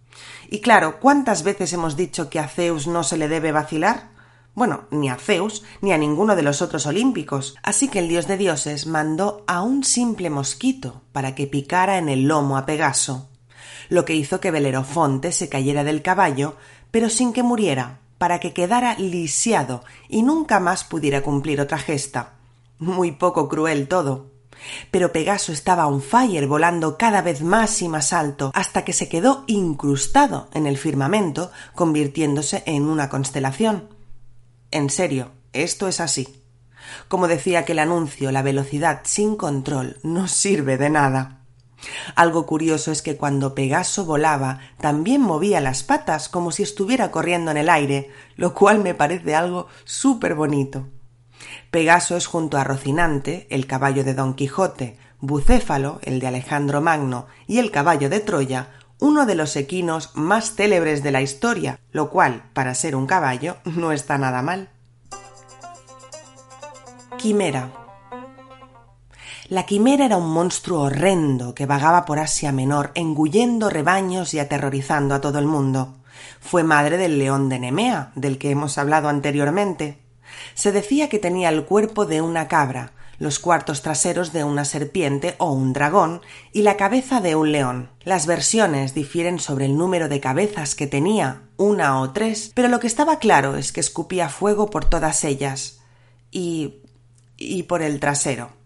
Y 0.49 0.61
claro, 0.61 1.01
¿cuántas 1.01 1.45
veces 1.45 1.73
hemos 1.73 1.97
dicho 1.97 2.29
que 2.29 2.39
a 2.39 2.49
Zeus 2.49 2.87
no 2.87 3.05
se 3.05 3.17
le 3.17 3.29
debe 3.29 3.53
vacilar? 3.53 4.11
Bueno, 4.55 4.85
ni 4.91 5.09
a 5.09 5.17
Zeus 5.17 5.65
ni 5.81 5.93
a 5.93 5.99
ninguno 5.99 6.37
de 6.37 6.43
los 6.43 6.61
otros 6.61 6.85
olímpicos. 6.87 7.57
Así 7.63 7.89
que 7.89 8.01
el 8.01 8.09
dios 8.09 8.27
de 8.27 8.37
dioses 8.37 8.87
mandó 8.87 9.45
a 9.47 9.63
un 9.63 9.83
simple 9.83 10.29
mosquito 10.29 11.03
para 11.13 11.35
que 11.35 11.47
picara 11.47 11.97
en 11.97 12.11
el 12.11 12.29
lomo 12.29 12.59
a 12.59 12.67
Pegaso, 12.67 13.31
lo 13.89 14.05
que 14.05 14.15
hizo 14.15 14.41
que 14.41 14.51
Belerofonte 14.51 15.33
se 15.33 15.49
cayera 15.49 15.85
del 15.85 16.03
caballo, 16.03 16.57
pero 16.91 17.09
sin 17.09 17.33
que 17.33 17.43
muriera, 17.43 18.01
para 18.23 18.39
que 18.39 18.53
quedara 18.53 18.95
lisiado 18.99 19.83
y 20.09 20.23
nunca 20.23 20.61
más 20.61 20.85
pudiera 20.85 21.23
cumplir 21.23 21.61
otra 21.61 21.77
gesta. 21.77 22.35
Muy 22.79 23.11
poco 23.11 23.49
cruel 23.49 23.89
todo. 23.89 24.31
Pero 24.93 25.11
Pegaso 25.11 25.51
estaba 25.51 25.89
on 25.89 26.01
fire 26.01 26.47
volando 26.47 26.97
cada 26.97 27.21
vez 27.21 27.43
más 27.43 27.83
y 27.83 27.89
más 27.89 28.13
alto 28.13 28.53
hasta 28.55 28.85
que 28.85 28.93
se 28.93 29.09
quedó 29.09 29.43
incrustado 29.49 30.49
en 30.55 30.69
el 30.69 30.79
firmamento, 30.79 31.51
convirtiéndose 31.75 32.63
en 32.65 32.85
una 32.85 33.09
constelación. 33.09 33.89
En 34.71 34.89
serio, 34.89 35.33
esto 35.53 35.89
es 35.89 35.99
así. 35.99 36.45
Como 37.09 37.27
decía 37.27 37.59
aquel 37.59 37.81
anuncio, 37.81 38.31
la 38.31 38.43
velocidad 38.43 39.01
sin 39.03 39.35
control 39.35 39.97
no 40.05 40.29
sirve 40.29 40.79
de 40.79 40.91
nada. 40.91 41.42
Algo 42.15 42.47
curioso 42.47 42.93
es 42.93 43.03
que 43.03 43.17
cuando 43.17 43.55
Pegaso 43.55 44.05
volaba 44.05 44.61
también 44.81 45.21
movía 45.21 45.61
las 45.61 45.83
patas 45.83 46.29
como 46.29 46.51
si 46.51 46.63
estuviera 46.63 47.11
corriendo 47.11 47.51
en 47.51 47.57
el 47.57 47.69
aire, 47.69 48.11
lo 48.37 48.55
cual 48.55 48.81
me 48.81 48.95
parece 48.95 49.35
algo 49.35 49.69
súper 49.85 50.35
bonito. 50.35 50.89
Pegaso 51.71 52.17
es 52.17 52.27
junto 52.27 52.57
a 52.57 52.65
Rocinante, 52.65 53.47
el 53.51 53.67
caballo 53.67 54.05
de 54.05 54.15
Don 54.15 54.35
Quijote, 54.35 54.99
Bucéfalo, 55.21 56.01
el 56.03 56.21
de 56.21 56.29
Alejandro 56.29 56.81
Magno, 56.81 57.27
y 57.47 57.59
el 57.59 57.71
caballo 57.71 58.09
de 58.09 58.21
Troya, 58.21 58.71
uno 58.99 59.27
de 59.27 59.35
los 59.35 59.57
equinos 59.57 60.11
más 60.15 60.55
célebres 60.55 61.03
de 61.03 61.11
la 61.11 61.23
historia, 61.23 61.81
lo 61.91 62.11
cual, 62.11 62.45
para 62.53 62.75
ser 62.75 62.95
un 62.95 63.07
caballo, 63.07 63.57
no 63.65 63.93
está 63.93 64.19
nada 64.19 64.43
mal. 64.43 64.69
Quimera 67.19 67.82
la 69.53 69.67
quimera 69.67 70.07
era 70.07 70.17
un 70.17 70.31
monstruo 70.31 70.81
horrendo 70.81 71.55
que 71.55 71.67
vagaba 71.67 72.07
por 72.07 72.19
Asia 72.19 72.53
Menor, 72.53 72.91
engullendo 72.95 73.69
rebaños 73.69 74.33
y 74.33 74.39
aterrorizando 74.39 75.15
a 75.15 75.21
todo 75.21 75.39
el 75.39 75.45
mundo. 75.45 75.99
Fue 76.41 76.63
madre 76.63 76.97
del 76.97 77.19
león 77.19 77.51
de 77.51 77.59
Nemea, 77.59 78.13
del 78.15 78.39
que 78.39 78.49
hemos 78.49 78.79
hablado 78.79 79.11
anteriormente. 79.11 79.99
Se 80.55 80.73
decía 80.73 81.11
que 81.11 81.19
tenía 81.19 81.51
el 81.51 81.67
cuerpo 81.67 82.07
de 82.07 82.23
una 82.23 82.49
cabra, 82.49 82.93
los 83.19 83.39
cuartos 83.39 83.83
traseros 83.83 84.33
de 84.33 84.43
una 84.43 84.65
serpiente 84.65 85.35
o 85.37 85.53
un 85.53 85.75
dragón 85.75 86.23
y 86.55 86.63
la 86.63 86.79
cabeza 86.79 87.21
de 87.21 87.37
un 87.37 87.53
león. 87.53 87.91
Las 88.05 88.25
versiones 88.25 88.95
difieren 88.95 89.39
sobre 89.39 89.67
el 89.67 89.77
número 89.77 90.09
de 90.09 90.19
cabezas 90.19 90.75
que 90.75 90.87
tenía, 90.87 91.43
una 91.59 92.01
o 92.01 92.13
tres, 92.13 92.53
pero 92.55 92.69
lo 92.69 92.81
que 92.81 92.87
estaba 92.87 93.19
claro 93.19 93.57
es 93.57 93.71
que 93.71 93.81
escupía 93.81 94.31
fuego 94.31 94.71
por 94.71 94.87
todas 94.87 95.25
ellas. 95.25 95.83
Y. 96.31 96.77
y 97.37 97.65
por 97.65 97.83
el 97.83 98.01
trasero. 98.01 98.62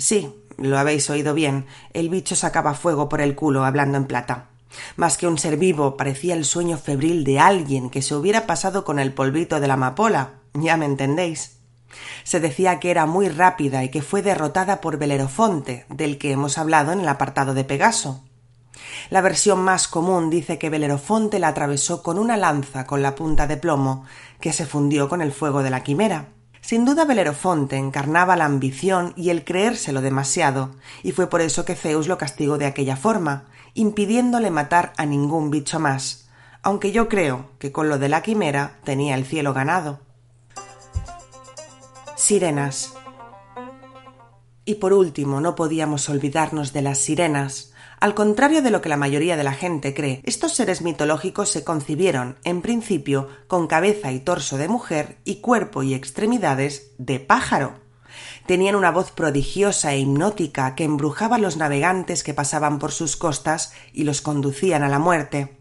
Sí, 0.00 0.34
lo 0.56 0.78
habéis 0.78 1.10
oído 1.10 1.34
bien, 1.34 1.66
el 1.92 2.08
bicho 2.08 2.34
sacaba 2.34 2.72
fuego 2.72 3.10
por 3.10 3.20
el 3.20 3.34
culo 3.34 3.66
hablando 3.66 3.98
en 3.98 4.06
plata. 4.06 4.48
Más 4.96 5.18
que 5.18 5.26
un 5.26 5.36
ser 5.36 5.58
vivo, 5.58 5.98
parecía 5.98 6.32
el 6.32 6.46
sueño 6.46 6.78
febril 6.78 7.22
de 7.22 7.38
alguien 7.38 7.90
que 7.90 8.00
se 8.00 8.14
hubiera 8.14 8.46
pasado 8.46 8.82
con 8.84 8.98
el 8.98 9.12
polvito 9.12 9.60
de 9.60 9.68
la 9.68 9.74
amapola. 9.74 10.30
Ya 10.54 10.78
me 10.78 10.86
entendéis. 10.86 11.58
Se 12.24 12.40
decía 12.40 12.80
que 12.80 12.90
era 12.90 13.04
muy 13.04 13.28
rápida 13.28 13.84
y 13.84 13.90
que 13.90 14.00
fue 14.00 14.22
derrotada 14.22 14.80
por 14.80 14.96
Belerofonte, 14.96 15.84
del 15.90 16.16
que 16.16 16.32
hemos 16.32 16.56
hablado 16.56 16.92
en 16.92 17.00
el 17.00 17.08
apartado 17.08 17.52
de 17.52 17.64
Pegaso. 17.64 18.24
La 19.10 19.20
versión 19.20 19.60
más 19.60 19.86
común 19.86 20.30
dice 20.30 20.58
que 20.58 20.70
Belerofonte 20.70 21.38
la 21.38 21.48
atravesó 21.48 22.02
con 22.02 22.18
una 22.18 22.38
lanza 22.38 22.86
con 22.86 23.02
la 23.02 23.14
punta 23.14 23.46
de 23.46 23.58
plomo, 23.58 24.06
que 24.40 24.54
se 24.54 24.64
fundió 24.64 25.10
con 25.10 25.20
el 25.20 25.32
fuego 25.32 25.62
de 25.62 25.70
la 25.70 25.82
quimera. 25.82 26.28
Sin 26.60 26.84
duda 26.84 27.04
Belerofonte 27.04 27.76
encarnaba 27.76 28.36
la 28.36 28.44
ambición 28.44 29.12
y 29.16 29.30
el 29.30 29.44
creérselo 29.44 30.02
demasiado, 30.02 30.70
y 31.02 31.12
fue 31.12 31.28
por 31.28 31.40
eso 31.40 31.64
que 31.64 31.74
Zeus 31.74 32.06
lo 32.06 32.18
castigó 32.18 32.58
de 32.58 32.66
aquella 32.66 32.96
forma, 32.96 33.44
impidiéndole 33.74 34.50
matar 34.50 34.92
a 34.96 35.06
ningún 35.06 35.50
bicho 35.50 35.80
más, 35.80 36.28
aunque 36.62 36.92
yo 36.92 37.08
creo 37.08 37.50
que 37.58 37.72
con 37.72 37.88
lo 37.88 37.98
de 37.98 38.08
la 38.08 38.22
quimera 38.22 38.78
tenía 38.84 39.14
el 39.14 39.24
cielo 39.24 39.54
ganado. 39.54 40.00
Sirenas. 42.16 42.94
Y 44.64 44.76
por 44.76 44.92
último, 44.92 45.40
no 45.40 45.54
podíamos 45.54 46.08
olvidarnos 46.08 46.72
de 46.72 46.82
las 46.82 46.98
sirenas. 46.98 47.69
Al 48.00 48.14
contrario 48.14 48.62
de 48.62 48.70
lo 48.70 48.80
que 48.80 48.88
la 48.88 48.96
mayoría 48.96 49.36
de 49.36 49.44
la 49.44 49.52
gente 49.52 49.92
cree, 49.92 50.22
estos 50.24 50.54
seres 50.54 50.80
mitológicos 50.80 51.50
se 51.50 51.64
concibieron, 51.64 52.38
en 52.44 52.62
principio, 52.62 53.28
con 53.46 53.66
cabeza 53.66 54.10
y 54.10 54.20
torso 54.20 54.56
de 54.56 54.68
mujer 54.68 55.18
y 55.26 55.36
cuerpo 55.36 55.82
y 55.82 55.92
extremidades 55.92 56.92
de 56.96 57.20
pájaro. 57.20 57.74
Tenían 58.46 58.74
una 58.74 58.90
voz 58.90 59.12
prodigiosa 59.12 59.92
e 59.92 59.98
hipnótica 59.98 60.74
que 60.74 60.84
embrujaba 60.84 61.36
a 61.36 61.38
los 61.38 61.58
navegantes 61.58 62.22
que 62.22 62.32
pasaban 62.32 62.78
por 62.78 62.92
sus 62.92 63.16
costas 63.16 63.74
y 63.92 64.04
los 64.04 64.22
conducían 64.22 64.82
a 64.82 64.88
la 64.88 64.98
muerte. 64.98 65.58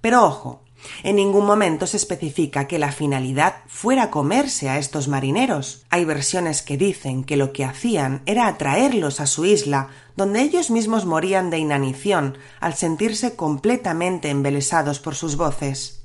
Pero 0.00 0.24
ojo, 0.24 0.63
en 1.02 1.16
ningún 1.16 1.46
momento 1.46 1.86
se 1.86 1.96
especifica 1.96 2.66
que 2.66 2.78
la 2.78 2.92
finalidad 2.92 3.56
fuera 3.66 4.10
comerse 4.10 4.68
a 4.68 4.78
estos 4.78 5.08
marineros. 5.08 5.84
Hay 5.90 6.04
versiones 6.04 6.62
que 6.62 6.76
dicen 6.76 7.24
que 7.24 7.36
lo 7.36 7.52
que 7.52 7.64
hacían 7.64 8.22
era 8.26 8.46
atraerlos 8.46 9.20
a 9.20 9.26
su 9.26 9.44
isla, 9.44 9.88
donde 10.16 10.42
ellos 10.42 10.70
mismos 10.70 11.04
morían 11.06 11.50
de 11.50 11.58
inanición 11.58 12.38
al 12.60 12.74
sentirse 12.74 13.36
completamente 13.36 14.30
embelesados 14.30 15.00
por 15.00 15.14
sus 15.14 15.36
voces. 15.36 16.04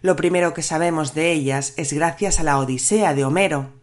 Lo 0.00 0.14
primero 0.14 0.54
que 0.54 0.62
sabemos 0.62 1.14
de 1.14 1.32
ellas 1.32 1.74
es 1.76 1.92
gracias 1.92 2.38
a 2.38 2.44
la 2.44 2.58
Odisea 2.58 3.14
de 3.14 3.24
Homero, 3.24 3.77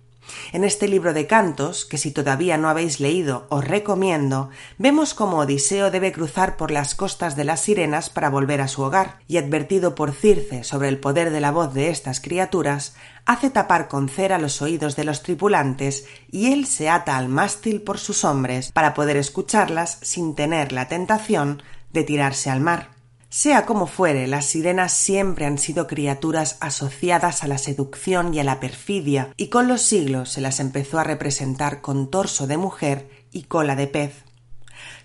en 0.53 0.63
este 0.63 0.87
libro 0.87 1.13
de 1.13 1.27
cantos, 1.27 1.85
que 1.85 1.97
si 1.97 2.11
todavía 2.11 2.57
no 2.57 2.69
habéis 2.69 2.99
leído 2.99 3.45
os 3.49 3.65
recomiendo, 3.65 4.49
vemos 4.77 5.13
cómo 5.13 5.39
Odiseo 5.39 5.91
debe 5.91 6.11
cruzar 6.11 6.57
por 6.57 6.71
las 6.71 6.95
costas 6.95 7.35
de 7.35 7.43
las 7.43 7.61
sirenas 7.61 8.09
para 8.09 8.29
volver 8.29 8.61
a 8.61 8.67
su 8.67 8.81
hogar, 8.81 9.19
y 9.27 9.37
advertido 9.37 9.95
por 9.95 10.13
Circe 10.13 10.63
sobre 10.63 10.89
el 10.89 10.99
poder 10.99 11.31
de 11.31 11.41
la 11.41 11.51
voz 11.51 11.73
de 11.73 11.89
estas 11.89 12.19
criaturas, 12.19 12.95
hace 13.25 13.49
tapar 13.49 13.87
con 13.87 14.09
cera 14.09 14.37
los 14.37 14.61
oídos 14.61 14.95
de 14.95 15.03
los 15.03 15.23
tripulantes 15.23 16.05
y 16.31 16.53
él 16.53 16.65
se 16.65 16.89
ata 16.89 17.17
al 17.17 17.27
mástil 17.27 17.81
por 17.81 17.97
sus 17.97 18.23
hombres 18.23 18.71
para 18.71 18.93
poder 18.93 19.17
escucharlas 19.17 19.97
sin 20.01 20.35
tener 20.35 20.71
la 20.71 20.87
tentación 20.87 21.63
de 21.91 22.03
tirarse 22.03 22.49
al 22.49 22.61
mar. 22.61 22.94
Sea 23.29 23.65
como 23.65 23.87
fuere, 23.87 24.27
las 24.27 24.45
sirenas 24.45 24.93
siempre 24.93 25.45
han 25.45 25.57
sido 25.57 25.87
criaturas 25.87 26.57
asociadas 26.61 27.43
a 27.43 27.47
la 27.47 27.57
seducción 27.57 28.33
y 28.33 28.39
a 28.39 28.43
la 28.43 28.59
perfidia, 28.59 29.33
y 29.35 29.47
con 29.47 29.67
los 29.67 29.81
siglos 29.81 30.29
se 30.31 30.41
las 30.41 30.59
empezó 30.59 30.99
a 30.99 31.03
representar 31.03 31.81
con 31.81 32.09
torso 32.09 32.47
de 32.47 32.57
mujer 32.57 33.09
y 33.31 33.43
cola 33.43 33.75
de 33.75 33.87
pez. 33.87 34.23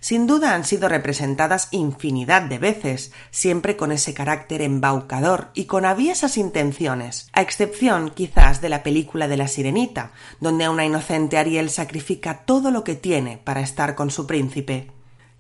Sin 0.01 0.27
duda 0.27 0.55
han 0.55 0.65
sido 0.65 0.89
representadas 0.89 1.69
infinidad 1.71 2.43
de 2.43 2.59
veces, 2.59 3.13
siempre 3.31 3.77
con 3.77 3.93
ese 3.93 4.15
carácter 4.15 4.63
embaucador 4.63 5.51
y 5.55 5.65
con 5.65 5.85
aviesas 5.85 6.37
intenciones, 6.37 7.29
a 7.33 7.43
excepción 7.43 8.11
quizás 8.11 8.61
de 8.61 8.69
la 8.69 8.83
película 8.83 9.29
de 9.29 9.37
la 9.37 9.49
Sirenita, 9.49 10.13
donde 10.41 10.69
una 10.69 10.85
inocente 10.85 11.39
Ariel 11.39 11.71
sacrifica 11.71 12.45
todo 12.45 12.71
lo 12.71 12.85
que 12.85 12.95
tiene 12.95 13.39
para 13.39 13.61
estar 13.61 13.95
con 13.95 14.11
su 14.11 14.27
príncipe. 14.27 14.91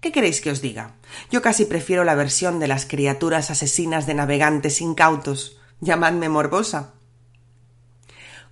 ¿Qué 0.01 0.13
queréis 0.13 0.41
que 0.41 0.51
os 0.51 0.63
diga? 0.63 0.95
Yo 1.31 1.43
casi 1.43 1.67
prefiero 1.67 2.05
la 2.05 2.15
versión 2.15 2.59
de 2.59 2.69
las 2.69 2.87
criaturas 2.87 3.51
asesinas 3.51 4.07
de 4.07 4.15
navegantes 4.15 4.81
incautos. 4.81 5.59
Llamadme 5.81 6.31
morbosa. 6.31 6.95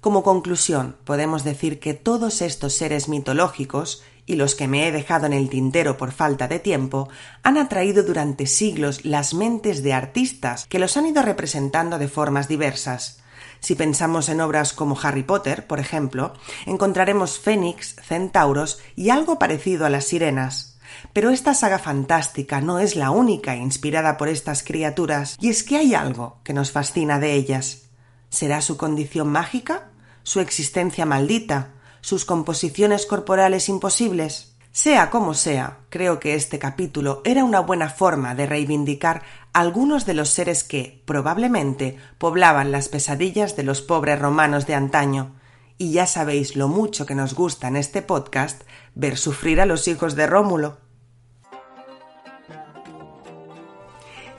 Como 0.03 0.23
conclusión, 0.23 0.97
podemos 1.05 1.45
decir 1.45 1.81
que 1.81 1.95
todos 1.95 2.43
estos 2.43 2.75
seres 2.75 3.09
mitológicos, 3.09 4.03
y 4.27 4.37
los 4.37 4.55
que 4.55 4.69
me 4.69 4.87
he 4.87 4.93
dejado 4.93 5.25
en 5.25 5.33
el 5.33 5.49
tintero 5.49 5.97
por 5.97 6.13
falta 6.13 6.49
de 6.49 6.59
tiempo, 6.59 7.09
han 7.43 7.57
atraído 7.57 8.03
durante 8.03 8.47
siglos 8.47 9.07
las 9.07 9.33
mentes 9.33 9.83
de 9.83 9.95
artistas 9.95 10.67
que 10.67 10.79
los 10.79 10.99
han 10.99 11.07
ido 11.07 11.23
representando 11.23 11.99
de 11.99 12.09
formas 12.09 12.47
diversas. 12.47 13.23
Si 13.61 13.75
pensamos 13.75 14.29
en 14.29 14.43
obras 14.43 14.75
como 14.75 14.99
Harry 15.03 15.23
Potter, 15.23 15.67
por 15.67 15.81
ejemplo, 15.81 16.35
encontraremos 16.67 17.39
fénix, 17.39 17.97
centauros 18.07 18.81
y 18.95 19.09
algo 19.09 19.39
parecido 19.39 19.87
a 19.87 19.91
las 19.91 20.05
sirenas. 20.05 20.78
Pero 21.13 21.31
esta 21.31 21.55
saga 21.55 21.79
fantástica 21.79 22.61
no 22.61 22.79
es 22.79 22.97
la 22.97 23.11
única 23.11 23.57
inspirada 23.57 24.17
por 24.17 24.29
estas 24.29 24.63
criaturas, 24.63 25.37
y 25.41 25.49
es 25.49 25.63
que 25.63 25.77
hay 25.77 25.95
algo 25.95 26.39
que 26.45 26.53
nos 26.53 26.73
fascina 26.73 27.19
de 27.19 27.35
ellas. 27.35 27.89
¿Será 28.31 28.61
su 28.61 28.77
condición 28.77 29.29
mágica? 29.29 29.91
¿Su 30.23 30.41
existencia 30.41 31.07
maldita? 31.07 31.71
¿Sus 32.01 32.25
composiciones 32.25 33.07
corporales 33.07 33.69
imposibles? 33.69 34.55
Sea 34.71 35.11
como 35.11 35.35
sea, 35.35 35.79
creo 35.89 36.21
que 36.21 36.35
este 36.35 36.59
capítulo 36.59 37.23
era 37.25 37.43
una 37.43 37.61
buena 37.61 37.89
forma 37.89 38.35
de 38.35 38.47
reivindicar 38.47 39.23
algunos 39.53 40.07
de 40.07 40.15
los 40.15 40.29
seres 40.29 40.63
que, 40.63 41.03
probablemente, 41.05 41.97
poblaban 42.19 42.71
las 42.71 42.89
pesadillas 42.89 43.57
de 43.57 43.65
los 43.65 43.83
pobres 43.83 44.21
romanos 44.21 44.67
de 44.67 44.75
antaño, 44.75 45.33
y 45.79 45.93
ya 45.93 46.07
sabéis 46.07 46.57
lo 46.57 46.69
mucho 46.69 47.07
que 47.07 47.15
nos 47.15 47.35
gusta 47.35 47.69
en 47.69 47.77
este 47.77 48.03
podcast 48.03 48.63
ver 48.95 49.17
sufrir 49.17 49.61
a 49.61 49.67
los 49.67 49.87
hijos 49.89 50.17
de 50.17 50.27
Rómulo. 50.27 50.88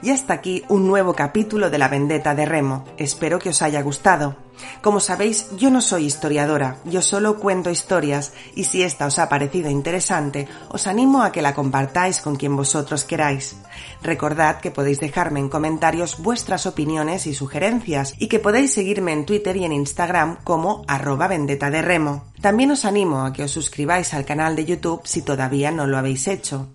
Y 0.01 0.11
hasta 0.11 0.33
aquí 0.33 0.63
un 0.69 0.87
nuevo 0.87 1.13
capítulo 1.13 1.69
de 1.69 1.77
La 1.77 1.89
Vendetta 1.89 2.33
de 2.33 2.45
Remo. 2.45 2.85
Espero 2.97 3.37
que 3.37 3.49
os 3.49 3.61
haya 3.61 3.81
gustado. 3.81 4.37
Como 4.81 4.99
sabéis, 4.99 5.47
yo 5.57 5.69
no 5.69 5.81
soy 5.81 6.05
historiadora, 6.05 6.77
yo 6.85 7.01
solo 7.01 7.37
cuento 7.39 7.69
historias 7.69 8.33
y 8.55 8.65
si 8.65 8.83
esta 8.83 9.05
os 9.05 9.19
ha 9.19 9.29
parecido 9.29 9.69
interesante, 9.69 10.47
os 10.69 10.87
animo 10.87 11.23
a 11.23 11.31
que 11.31 11.41
la 11.41 11.53
compartáis 11.53 12.21
con 12.21 12.35
quien 12.35 12.55
vosotros 12.55 13.03
queráis. 13.03 13.55
Recordad 14.01 14.59
que 14.59 14.71
podéis 14.71 14.99
dejarme 14.99 15.39
en 15.39 15.49
comentarios 15.49 16.17
vuestras 16.19 16.65
opiniones 16.65 17.27
y 17.27 17.33
sugerencias 17.33 18.15
y 18.17 18.27
que 18.27 18.39
podéis 18.39 18.73
seguirme 18.73 19.13
en 19.13 19.25
Twitter 19.25 19.55
y 19.57 19.65
en 19.65 19.73
Instagram 19.73 20.37
como 20.43 20.83
arroba 20.87 21.27
vendetta 21.27 21.69
de 21.69 21.81
remo. 21.81 22.23
También 22.41 22.71
os 22.71 22.85
animo 22.85 23.25
a 23.25 23.33
que 23.33 23.43
os 23.43 23.51
suscribáis 23.51 24.13
al 24.13 24.25
canal 24.25 24.55
de 24.55 24.65
YouTube 24.65 25.01
si 25.03 25.21
todavía 25.21 25.71
no 25.71 25.87
lo 25.87 25.97
habéis 25.97 26.27
hecho. 26.27 26.67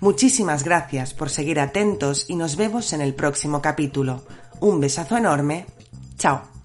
Muchísimas 0.00 0.64
gracias 0.64 1.14
por 1.14 1.30
seguir 1.30 1.60
atentos 1.60 2.26
y 2.28 2.36
nos 2.36 2.56
vemos 2.56 2.92
en 2.92 3.00
el 3.00 3.14
próximo 3.14 3.60
capítulo. 3.62 4.24
Un 4.60 4.80
besazo 4.80 5.16
enorme. 5.16 5.66
Chao. 6.16 6.57